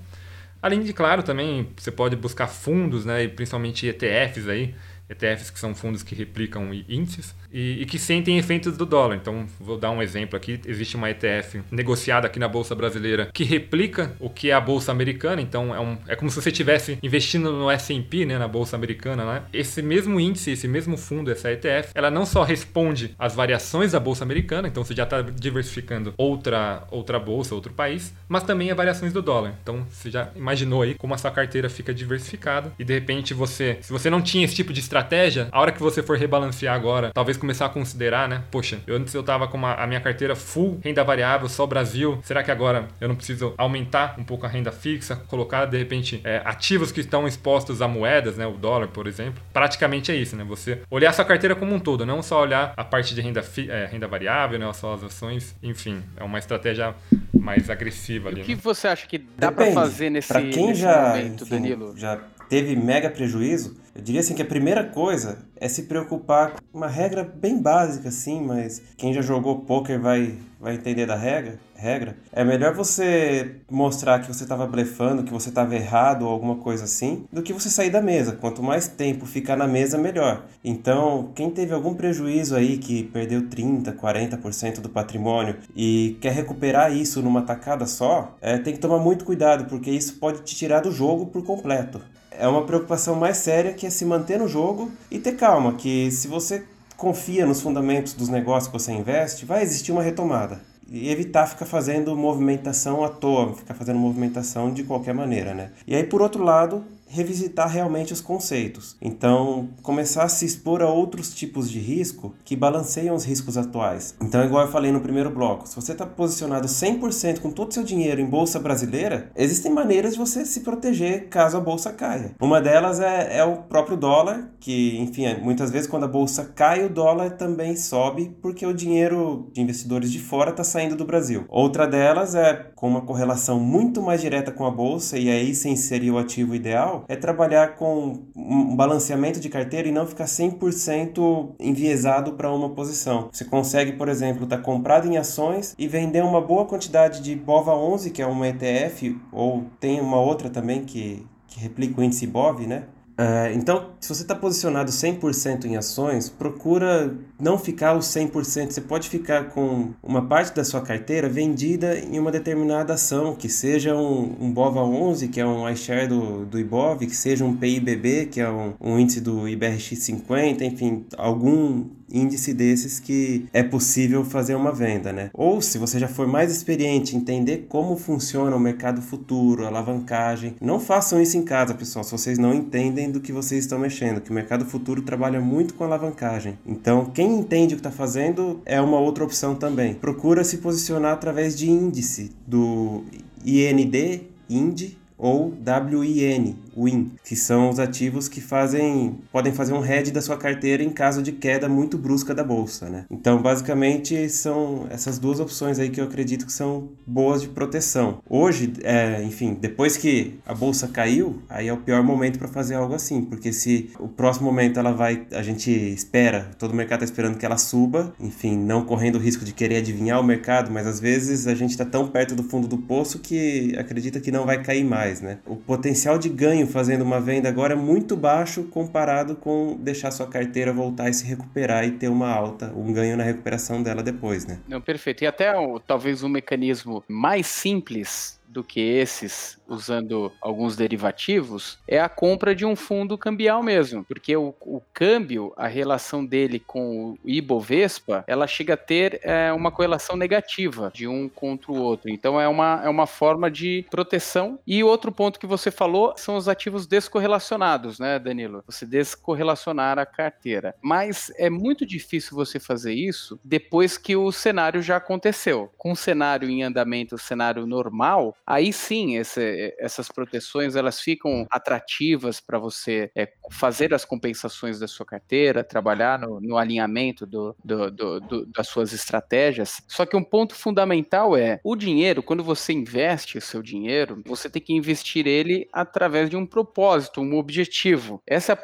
[0.61, 3.23] Além de, claro, também você pode buscar fundos, né?
[3.23, 4.75] E principalmente ETFs aí,
[5.09, 9.17] ETFs que são fundos que replicam índices e, e que sentem efeitos do dólar.
[9.17, 10.61] Então, vou dar um exemplo aqui.
[10.67, 14.93] Existe uma ETF negociada aqui na Bolsa Brasileira que replica o que é a Bolsa
[14.93, 15.41] Americana.
[15.41, 19.25] Então, é, um, é como se você estivesse investindo no S&P, né, na Bolsa Americana.
[19.25, 19.43] Né?
[19.53, 24.01] Esse mesmo índice, esse mesmo fundo, essa ETF, ela não só responde às variações da
[24.01, 28.77] Bolsa Americana, então você já está diversificando outra, outra bolsa, outro país, mas também as
[28.77, 29.55] variações do dólar.
[29.63, 33.79] Então, você já imaginou aí como a sua carteira fica diversificada e de repente você,
[33.81, 37.11] se você não tinha esse tipo de estratégia, a hora que você for rebalancear agora,
[37.15, 38.43] talvez começar a considerar, né?
[38.51, 42.19] Poxa, eu antes eu tava com uma- a minha carteira full renda variável, só Brasil.
[42.23, 46.21] Será que agora eu não preciso aumentar um pouco a renda fixa, colocar de repente
[46.25, 48.47] é, ativos que estão expostos a moedas, né?
[48.47, 49.43] O dólar, por exemplo.
[49.53, 50.45] Praticamente é isso, né?
[50.45, 53.43] Você olhar a sua carteira como um todo, não só olhar a parte de renda,
[53.43, 54.71] fi- é, renda variável, né?
[54.73, 56.95] Só as ações, enfim, é uma estratégia
[57.33, 58.43] mais agressiva ali.
[58.43, 58.61] O que né?
[58.63, 59.75] você acha que dá pra Depende.
[59.75, 61.95] fazer nesse, Pra quem nesse já, momento, enfim, Danilo?
[61.97, 62.19] já
[62.49, 66.89] teve mega prejuízo, eu diria assim que a primeira coisa é se preocupar com uma
[66.89, 71.59] regra bem básica assim, mas quem já jogou poker vai vai entender da regra.
[71.75, 72.17] Regra.
[72.33, 76.85] É melhor você mostrar que você estava blefando, que você estava errado ou alguma coisa
[76.85, 78.33] assim, do que você sair da mesa.
[78.33, 80.45] Quanto mais tempo ficar na mesa, melhor.
[80.65, 86.93] Então, quem teve algum prejuízo aí que perdeu 30, 40% do patrimônio e quer recuperar
[86.93, 90.81] isso numa tacada só, é, tem que tomar muito cuidado, porque isso pode te tirar
[90.81, 92.01] do jogo por completo.
[92.39, 96.09] É uma preocupação mais séria que é se manter no jogo e ter calma, que
[96.13, 96.63] se você
[96.97, 100.61] confia nos fundamentos dos negócios que você investe, vai existir uma retomada.
[100.89, 105.71] E evitar ficar fazendo movimentação à toa, ficar fazendo movimentação de qualquer maneira, né?
[105.85, 108.97] E aí, por outro lado, revisitar realmente os conceitos.
[109.01, 114.15] Então, começar a se expor a outros tipos de risco que balanceiam os riscos atuais.
[114.21, 117.75] Então, igual eu falei no primeiro bloco, se você está posicionado 100% com todo o
[117.75, 122.35] seu dinheiro em bolsa brasileira, existem maneiras de você se proteger caso a bolsa caia.
[122.41, 126.45] Uma delas é, é o próprio dólar, que, enfim, é, muitas vezes quando a bolsa
[126.55, 131.05] cai, o dólar também sobe porque o dinheiro de investidores de fora está saindo do
[131.05, 131.45] Brasil.
[131.49, 135.77] Outra delas é com uma correlação muito mais direta com a bolsa, e aí sim
[135.77, 141.55] seria o ativo ideal, é trabalhar com um balanceamento de carteira e não ficar 100%
[141.61, 143.29] enviesado para uma posição.
[143.33, 148.11] Você consegue, por exemplo, estar comprado em ações e vender uma boa quantidade de BOVA11,
[148.11, 152.67] que é uma ETF, ou tem uma outra também que, que replica o índice BOV,
[152.67, 152.85] né?
[153.19, 158.71] É, então, se você está posicionado 100% em ações, procura não ficar os 100%.
[158.71, 163.49] Você pode ficar com uma parte da sua carteira vendida em uma determinada ação, que
[163.49, 168.27] seja um, um BOVA11, que é um iShare do, do IBOV, que seja um PIBB,
[168.27, 174.55] que é um, um índice do IBRX50, enfim, algum índice desses que é possível fazer
[174.55, 175.31] uma venda, né?
[175.35, 180.81] Ou se você já for mais experiente, entender como funciona o mercado futuro, alavancagem, não
[180.81, 184.31] façam isso em casa, pessoal, se vocês não entendem do que vocês estão mexendo, que
[184.31, 186.59] o mercado futuro trabalha muito com alavancagem.
[186.67, 189.95] Então, quem entende o que está fazendo é uma outra opção também.
[189.95, 193.05] Procura se posicionar através de índice do
[193.45, 195.53] IND, IND ou
[195.93, 200.83] WIN, WIN, que são os ativos que fazem podem fazer um hedge da sua carteira
[200.83, 203.05] em caso de queda muito brusca da bolsa, né?
[203.11, 208.19] Então, basicamente são essas duas opções aí que eu acredito que são boas de proteção.
[208.29, 212.75] Hoje, é, enfim, depois que a bolsa caiu, aí é o pior momento para fazer
[212.75, 217.03] algo assim, porque se o próximo momento ela vai, a gente espera, todo o mercado
[217.03, 220.71] está esperando que ela suba, enfim, não correndo o risco de querer adivinhar o mercado,
[220.71, 224.31] mas às vezes a gente está tão perto do fundo do poço que acredita que
[224.31, 225.39] não vai cair mais, né?
[225.47, 230.73] O potencial de ganho fazendo uma venda agora muito baixo comparado com deixar sua carteira
[230.73, 234.59] voltar e se recuperar e ter uma alta, um ganho na recuperação dela depois, né?
[234.69, 235.25] Não, perfeito.
[235.25, 235.53] E até
[235.87, 242.65] talvez um mecanismo mais simples do que esses, usando alguns derivativos, é a compra de
[242.65, 248.47] um fundo cambial mesmo, porque o, o câmbio, a relação dele com o Ibovespa, ela
[248.47, 252.11] chega a ter é, uma correlação negativa de um contra o outro.
[252.11, 254.59] Então é uma, é uma forma de proteção.
[254.67, 258.63] E outro ponto que você falou são os ativos descorrelacionados, né, Danilo?
[258.67, 260.75] Você descorrelacionar a carteira.
[260.83, 265.71] Mas é muito difícil você fazer isso depois que o cenário já aconteceu.
[265.77, 271.47] Com o cenário em andamento, o cenário normal, aí sim esse, essas proteções elas ficam
[271.51, 277.55] atrativas para você é, fazer as compensações da sua carteira, trabalhar no, no alinhamento do,
[277.63, 279.83] do, do, das suas estratégias.
[279.87, 284.49] Só que um ponto fundamental é o dinheiro, quando você investe o seu dinheiro, você
[284.49, 288.23] tem que investir ele através de um propósito, um objetivo.
[288.27, 288.59] Essa,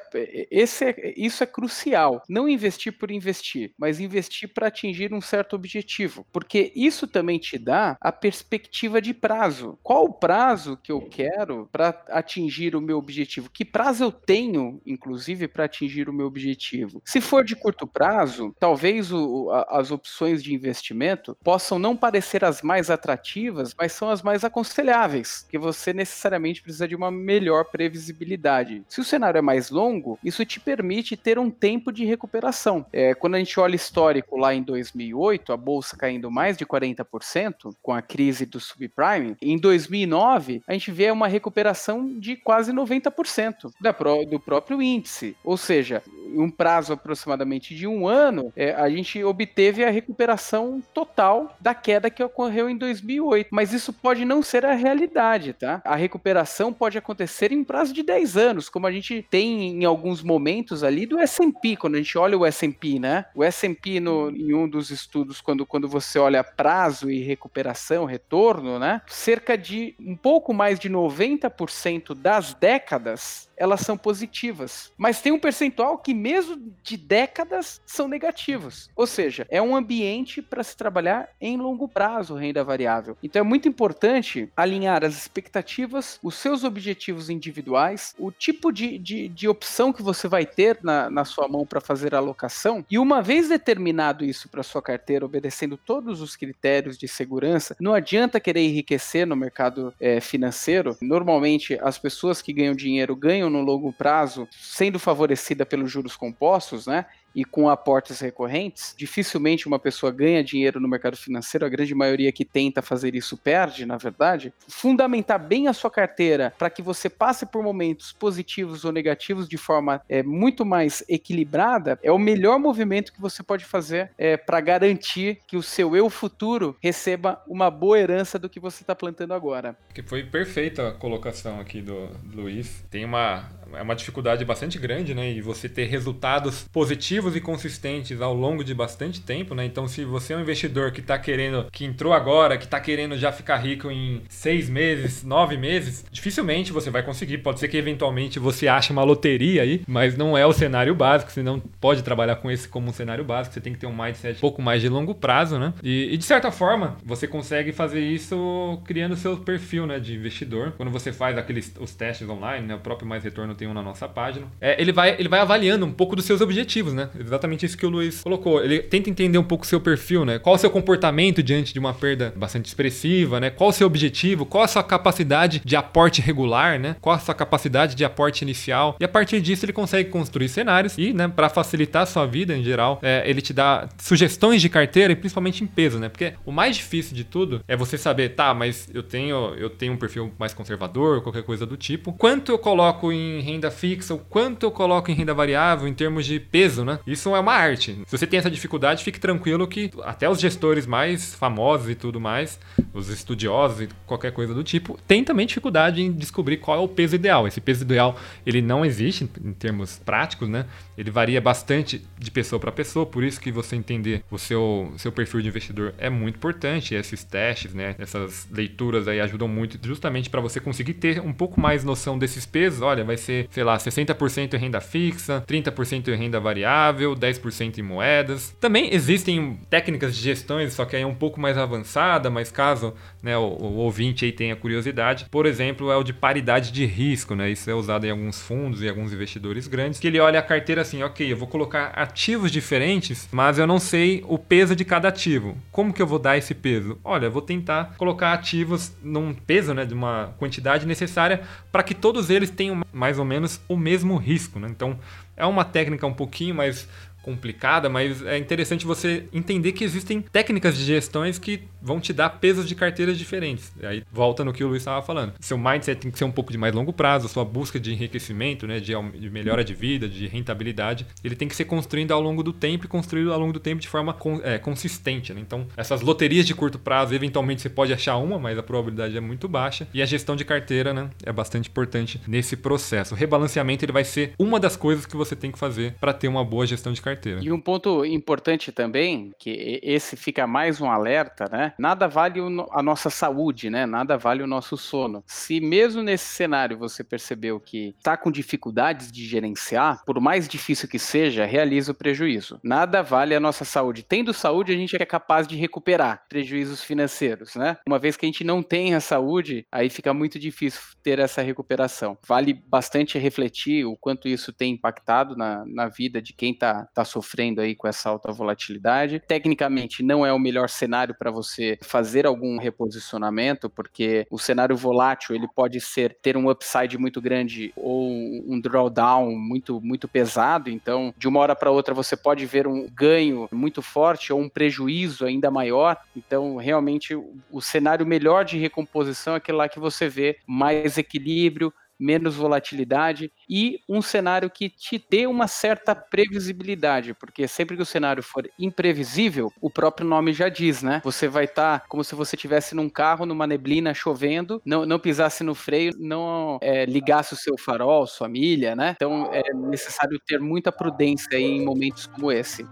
[0.51, 2.23] esse é, isso é crucial.
[2.29, 7.59] Não investir por investir, mas investir para atingir um certo objetivo, porque isso também te
[7.59, 9.74] dá a perspectiva de prazo.
[9.83, 13.51] Qual o prazo que eu quero para atingir o meu objetivo?
[13.51, 17.03] Que prazo eu tenho, inclusive, para atingir o meu objetivo?
[17.05, 22.45] Se for de curto prazo, talvez o, a, as opções de investimento possam não parecer
[22.45, 27.65] as mais atrativas, mas são as mais aconselháveis, que você necessariamente precisa de uma melhor
[27.67, 28.83] previsibilidade.
[28.89, 32.87] Se o cenário é mais longo, isso te permite ter um tempo de recuperação.
[32.93, 37.75] É, quando a gente olha histórico lá em 2008, a bolsa caindo mais de 40%
[37.83, 43.73] com a crise do subprime, em 2009 a gente vê uma recuperação de quase 90%
[43.81, 43.93] da,
[44.31, 45.35] do próprio índice.
[45.43, 46.03] Ou seja,
[46.37, 52.11] um prazo aproximadamente de um ano, é, a gente obteve a recuperação total da queda
[52.11, 53.49] que ocorreu em 2008.
[53.51, 55.81] Mas isso pode não ser a realidade, tá?
[55.85, 60.23] A recuperação pode acontecer em prazo de 10 anos, como a gente tem em alguns
[60.23, 63.27] momentos ali do S&P, quando a gente olha o S&P, né?
[63.35, 69.03] O S&P em um dos estudos, quando, quando você olha prazo e recuperação, retorno, né?
[69.07, 74.93] Cerca de um pouco mais de 90% das décadas elas são positivas.
[74.97, 78.89] Mas tem um percentual que, mesmo de décadas, são negativos.
[78.97, 83.15] Ou seja, é um ambiente para se trabalhar em longo prazo, renda variável.
[83.23, 89.29] Então é muito importante alinhar as expectativas, os seus objetivos individuais, o tipo de, de,
[89.29, 92.83] de opção que você vai ter na, na sua mão para fazer a alocação.
[92.91, 97.93] E uma vez determinado isso para sua carteira, obedecendo todos os critérios de segurança, não
[97.93, 100.97] adianta querer enriquecer no mercado é, financeiro.
[101.03, 106.87] Normalmente, as pessoas que ganham dinheiro ganham no longo prazo, sendo favorecida pelos juros compostos,
[106.87, 107.07] né?
[107.35, 112.33] E com aportes recorrentes, dificilmente uma pessoa ganha dinheiro no mercado financeiro, a grande maioria
[112.33, 114.53] que tenta fazer isso perde, na verdade.
[114.69, 119.57] Fundamentar bem a sua carteira para que você passe por momentos positivos ou negativos de
[119.57, 124.61] forma é, muito mais equilibrada é o melhor movimento que você pode fazer é, para
[124.61, 129.35] garantir que o seu eu futuro receba uma boa herança do que você está plantando
[129.35, 129.77] agora.
[129.93, 132.85] Que foi perfeita a colocação aqui do Luiz.
[132.91, 135.31] Tem uma, é uma dificuldade bastante grande, né?
[135.31, 139.65] E você ter resultados positivos e consistentes ao longo de bastante tempo, né?
[139.65, 143.17] Então, se você é um investidor que está querendo, que entrou agora, que está querendo
[143.17, 147.39] já ficar rico em seis meses, nove meses, dificilmente você vai conseguir.
[147.39, 151.31] Pode ser que eventualmente você ache uma loteria aí, mas não é o cenário básico.
[151.33, 153.55] Você não pode trabalhar com esse como um cenário básico.
[153.55, 155.73] Você tem que ter um mindset um pouco mais de longo prazo, né?
[155.83, 160.73] E, e de certa forma, você consegue fazer isso criando seu perfil, né, de investidor.
[160.77, 162.75] Quando você faz aqueles os testes online, né?
[162.75, 164.47] O próprio Mais Retorno tem um na nossa página.
[164.61, 167.09] É, ele vai ele vai avaliando um pouco dos seus objetivos, né?
[167.19, 168.63] Exatamente isso que o Luiz colocou.
[168.63, 170.39] Ele tenta entender um pouco o seu perfil, né?
[170.39, 173.51] Qual o seu comportamento diante de uma perda bastante expressiva, né?
[173.51, 174.47] Qual o seu objetivo?
[174.47, 176.97] Qual a sua capacidade de aporte regular, né?
[177.01, 178.97] Qual a sua capacidade de aporte inicial?
[179.01, 182.57] E a partir disso ele consegue construir cenários e, né, para facilitar a sua vida
[182.57, 186.09] em geral, é, ele te dá sugestões de carteira e principalmente em peso, né?
[186.09, 189.93] Porque o mais difícil de tudo é você saber, tá, mas eu tenho, eu tenho
[189.93, 192.13] um perfil mais conservador, qualquer coisa do tipo.
[192.13, 196.27] Quanto eu coloco em renda fixa, o quanto eu coloco em renda variável em termos
[196.27, 196.99] de peso, né?
[197.07, 197.99] Isso é uma arte.
[198.07, 202.19] Se você tem essa dificuldade, fique tranquilo que até os gestores mais famosos e tudo
[202.19, 202.59] mais,
[202.93, 206.89] os estudiosos e qualquer coisa do tipo, têm também dificuldade em descobrir qual é o
[206.89, 207.47] peso ideal.
[207.47, 210.67] Esse peso ideal, ele não existe em termos práticos, né?
[210.97, 215.13] Ele varia bastante de pessoa para pessoa, por isso que você entender o seu, seu
[215.13, 216.95] perfil de investidor é muito importante.
[216.95, 217.95] Esses testes, né?
[217.99, 222.47] Essas leituras aí ajudam muito justamente para você conseguir ter um pouco mais noção desses
[222.47, 222.81] pesos.
[222.81, 227.83] Olha, vai ser, sei lá, 60% em renda fixa, 30% em renda variável, 10% em
[227.83, 228.55] moedas.
[228.61, 232.95] Também existem técnicas de gestões, só que aí é um pouco mais avançada, mas caso
[233.23, 237.35] né, o, o ouvinte aí tenha curiosidade, por exemplo, é o de paridade de risco,
[237.35, 237.51] né?
[237.51, 240.84] Isso é usado em alguns fundos e alguns investidores grandes, que ele olha a carteira
[240.85, 245.09] assim, ok, eu vou colocar ativos diferentes, mas eu não sei o peso de cada
[245.09, 245.57] ativo.
[245.73, 246.99] Como que eu vou dar esse peso?
[247.03, 251.95] Olha, eu vou tentar colocar ativos num peso, né, de uma quantidade necessária para que
[251.95, 254.69] todos eles tenham mais ou menos o mesmo risco, né?
[254.71, 254.99] Então,
[255.37, 256.89] é uma técnica um pouquinho mais
[257.25, 262.31] complicada, mas é interessante você entender que existem técnicas de gestões que vão te dar
[262.31, 263.73] pesos de carteiras diferentes.
[263.83, 265.35] Aí volta no que o Luiz estava falando.
[265.39, 268.67] Seu mindset tem que ser um pouco de mais longo prazo, sua busca de enriquecimento,
[268.67, 272.43] né, de, de melhora de vida, de rentabilidade, ele tem que ser construído ao longo
[272.43, 275.35] do tempo e construído ao longo do tempo de forma é, consistente.
[275.35, 275.41] Né?
[275.41, 279.21] Então, essas loterias de curto prazo, eventualmente você pode achar uma, mas a probabilidade é
[279.21, 279.87] muito baixa.
[279.93, 283.15] E a gestão de carteira né, é bastante importante nesse processo.
[283.15, 286.29] O rebalanceamento ele vai ser uma das coisas que você tem que fazer para ter
[286.29, 287.41] uma boa gestão de carteira.
[287.43, 291.74] E um ponto importante também, que esse fica mais um alerta, né?
[291.79, 293.87] Nada vale a nossa saúde, né?
[293.87, 295.23] Nada vale o nosso sono.
[295.27, 300.89] Se mesmo nesse cenário você percebeu que está com dificuldades de gerenciar, por mais difícil
[300.89, 302.61] que seja, realiza o prejuízo.
[302.63, 304.03] Nada vale a nossa saúde.
[304.03, 307.77] Tendo saúde, a gente é capaz de recuperar prejuízos financeiros, né?
[307.87, 311.43] Uma vez que a gente não tem a saúde, aí fica muito difícil ter essa
[311.43, 312.19] recuperação.
[312.27, 317.05] Vale bastante refletir o quanto isso tem impactado na, na vida de quem está tá
[317.05, 319.21] sofrendo aí com essa alta volatilidade.
[319.27, 325.35] Tecnicamente, não é o melhor cenário para você fazer algum reposicionamento, porque o cenário volátil
[325.35, 330.71] ele pode ser ter um upside muito grande ou um drawdown muito muito pesado.
[330.71, 334.49] Então, de uma hora para outra você pode ver um ganho muito forte ou um
[334.49, 335.97] prejuízo ainda maior.
[336.17, 341.73] Então, realmente o cenário melhor de recomposição é aquele lá que você vê mais equilíbrio,
[341.99, 347.87] menos volatilidade e um cenário que te dê uma certa previsibilidade, porque sempre que o
[347.87, 351.01] cenário for imprevisível, o próprio nome já diz, né?
[351.05, 354.99] Você vai estar tá como se você estivesse num carro, numa neblina, chovendo, não, não
[354.99, 358.93] pisasse no freio, não é, ligasse o seu farol, sua milha, né?
[358.97, 362.67] Então é necessário ter muita prudência em momentos como esse.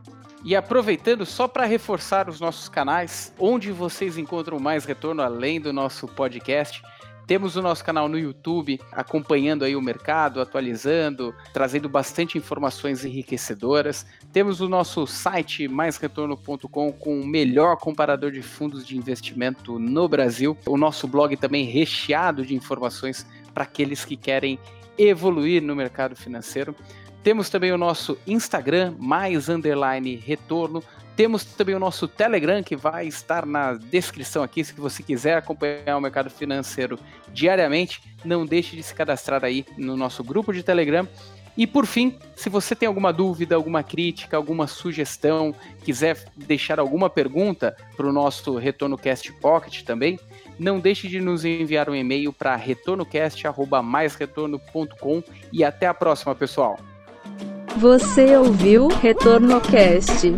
[0.45, 5.73] E aproveitando só para reforçar os nossos canais, onde vocês encontram mais retorno além do
[5.73, 6.83] nosso podcast,
[7.27, 14.05] temos o nosso canal no YouTube, acompanhando aí o mercado, atualizando, trazendo bastante informações enriquecedoras.
[14.33, 20.57] Temos o nosso site maisretorno.com com o melhor comparador de fundos de investimento no Brasil.
[20.66, 24.59] O nosso blog também recheado de informações para aqueles que querem
[24.99, 26.75] evoluir no mercado financeiro.
[27.23, 30.83] Temos também o nosso Instagram, mais underline retorno.
[31.17, 34.65] Temos também o nosso Telegram, que vai estar na descrição aqui.
[34.65, 36.99] Se você quiser acompanhar o mercado financeiro
[37.33, 41.07] diariamente, não deixe de se cadastrar aí no nosso grupo de Telegram.
[41.57, 45.55] E por fim, se você tem alguma dúvida, alguma crítica, alguma sugestão,
[45.85, 50.19] quiser deixar alguma pergunta para o nosso Retorno Cast Pocket também,
[50.59, 56.79] não deixe de nos enviar um e-mail para retornocast@maisretorno.com e até a próxima, pessoal.
[57.77, 60.33] Você ouviu Retorno Cast.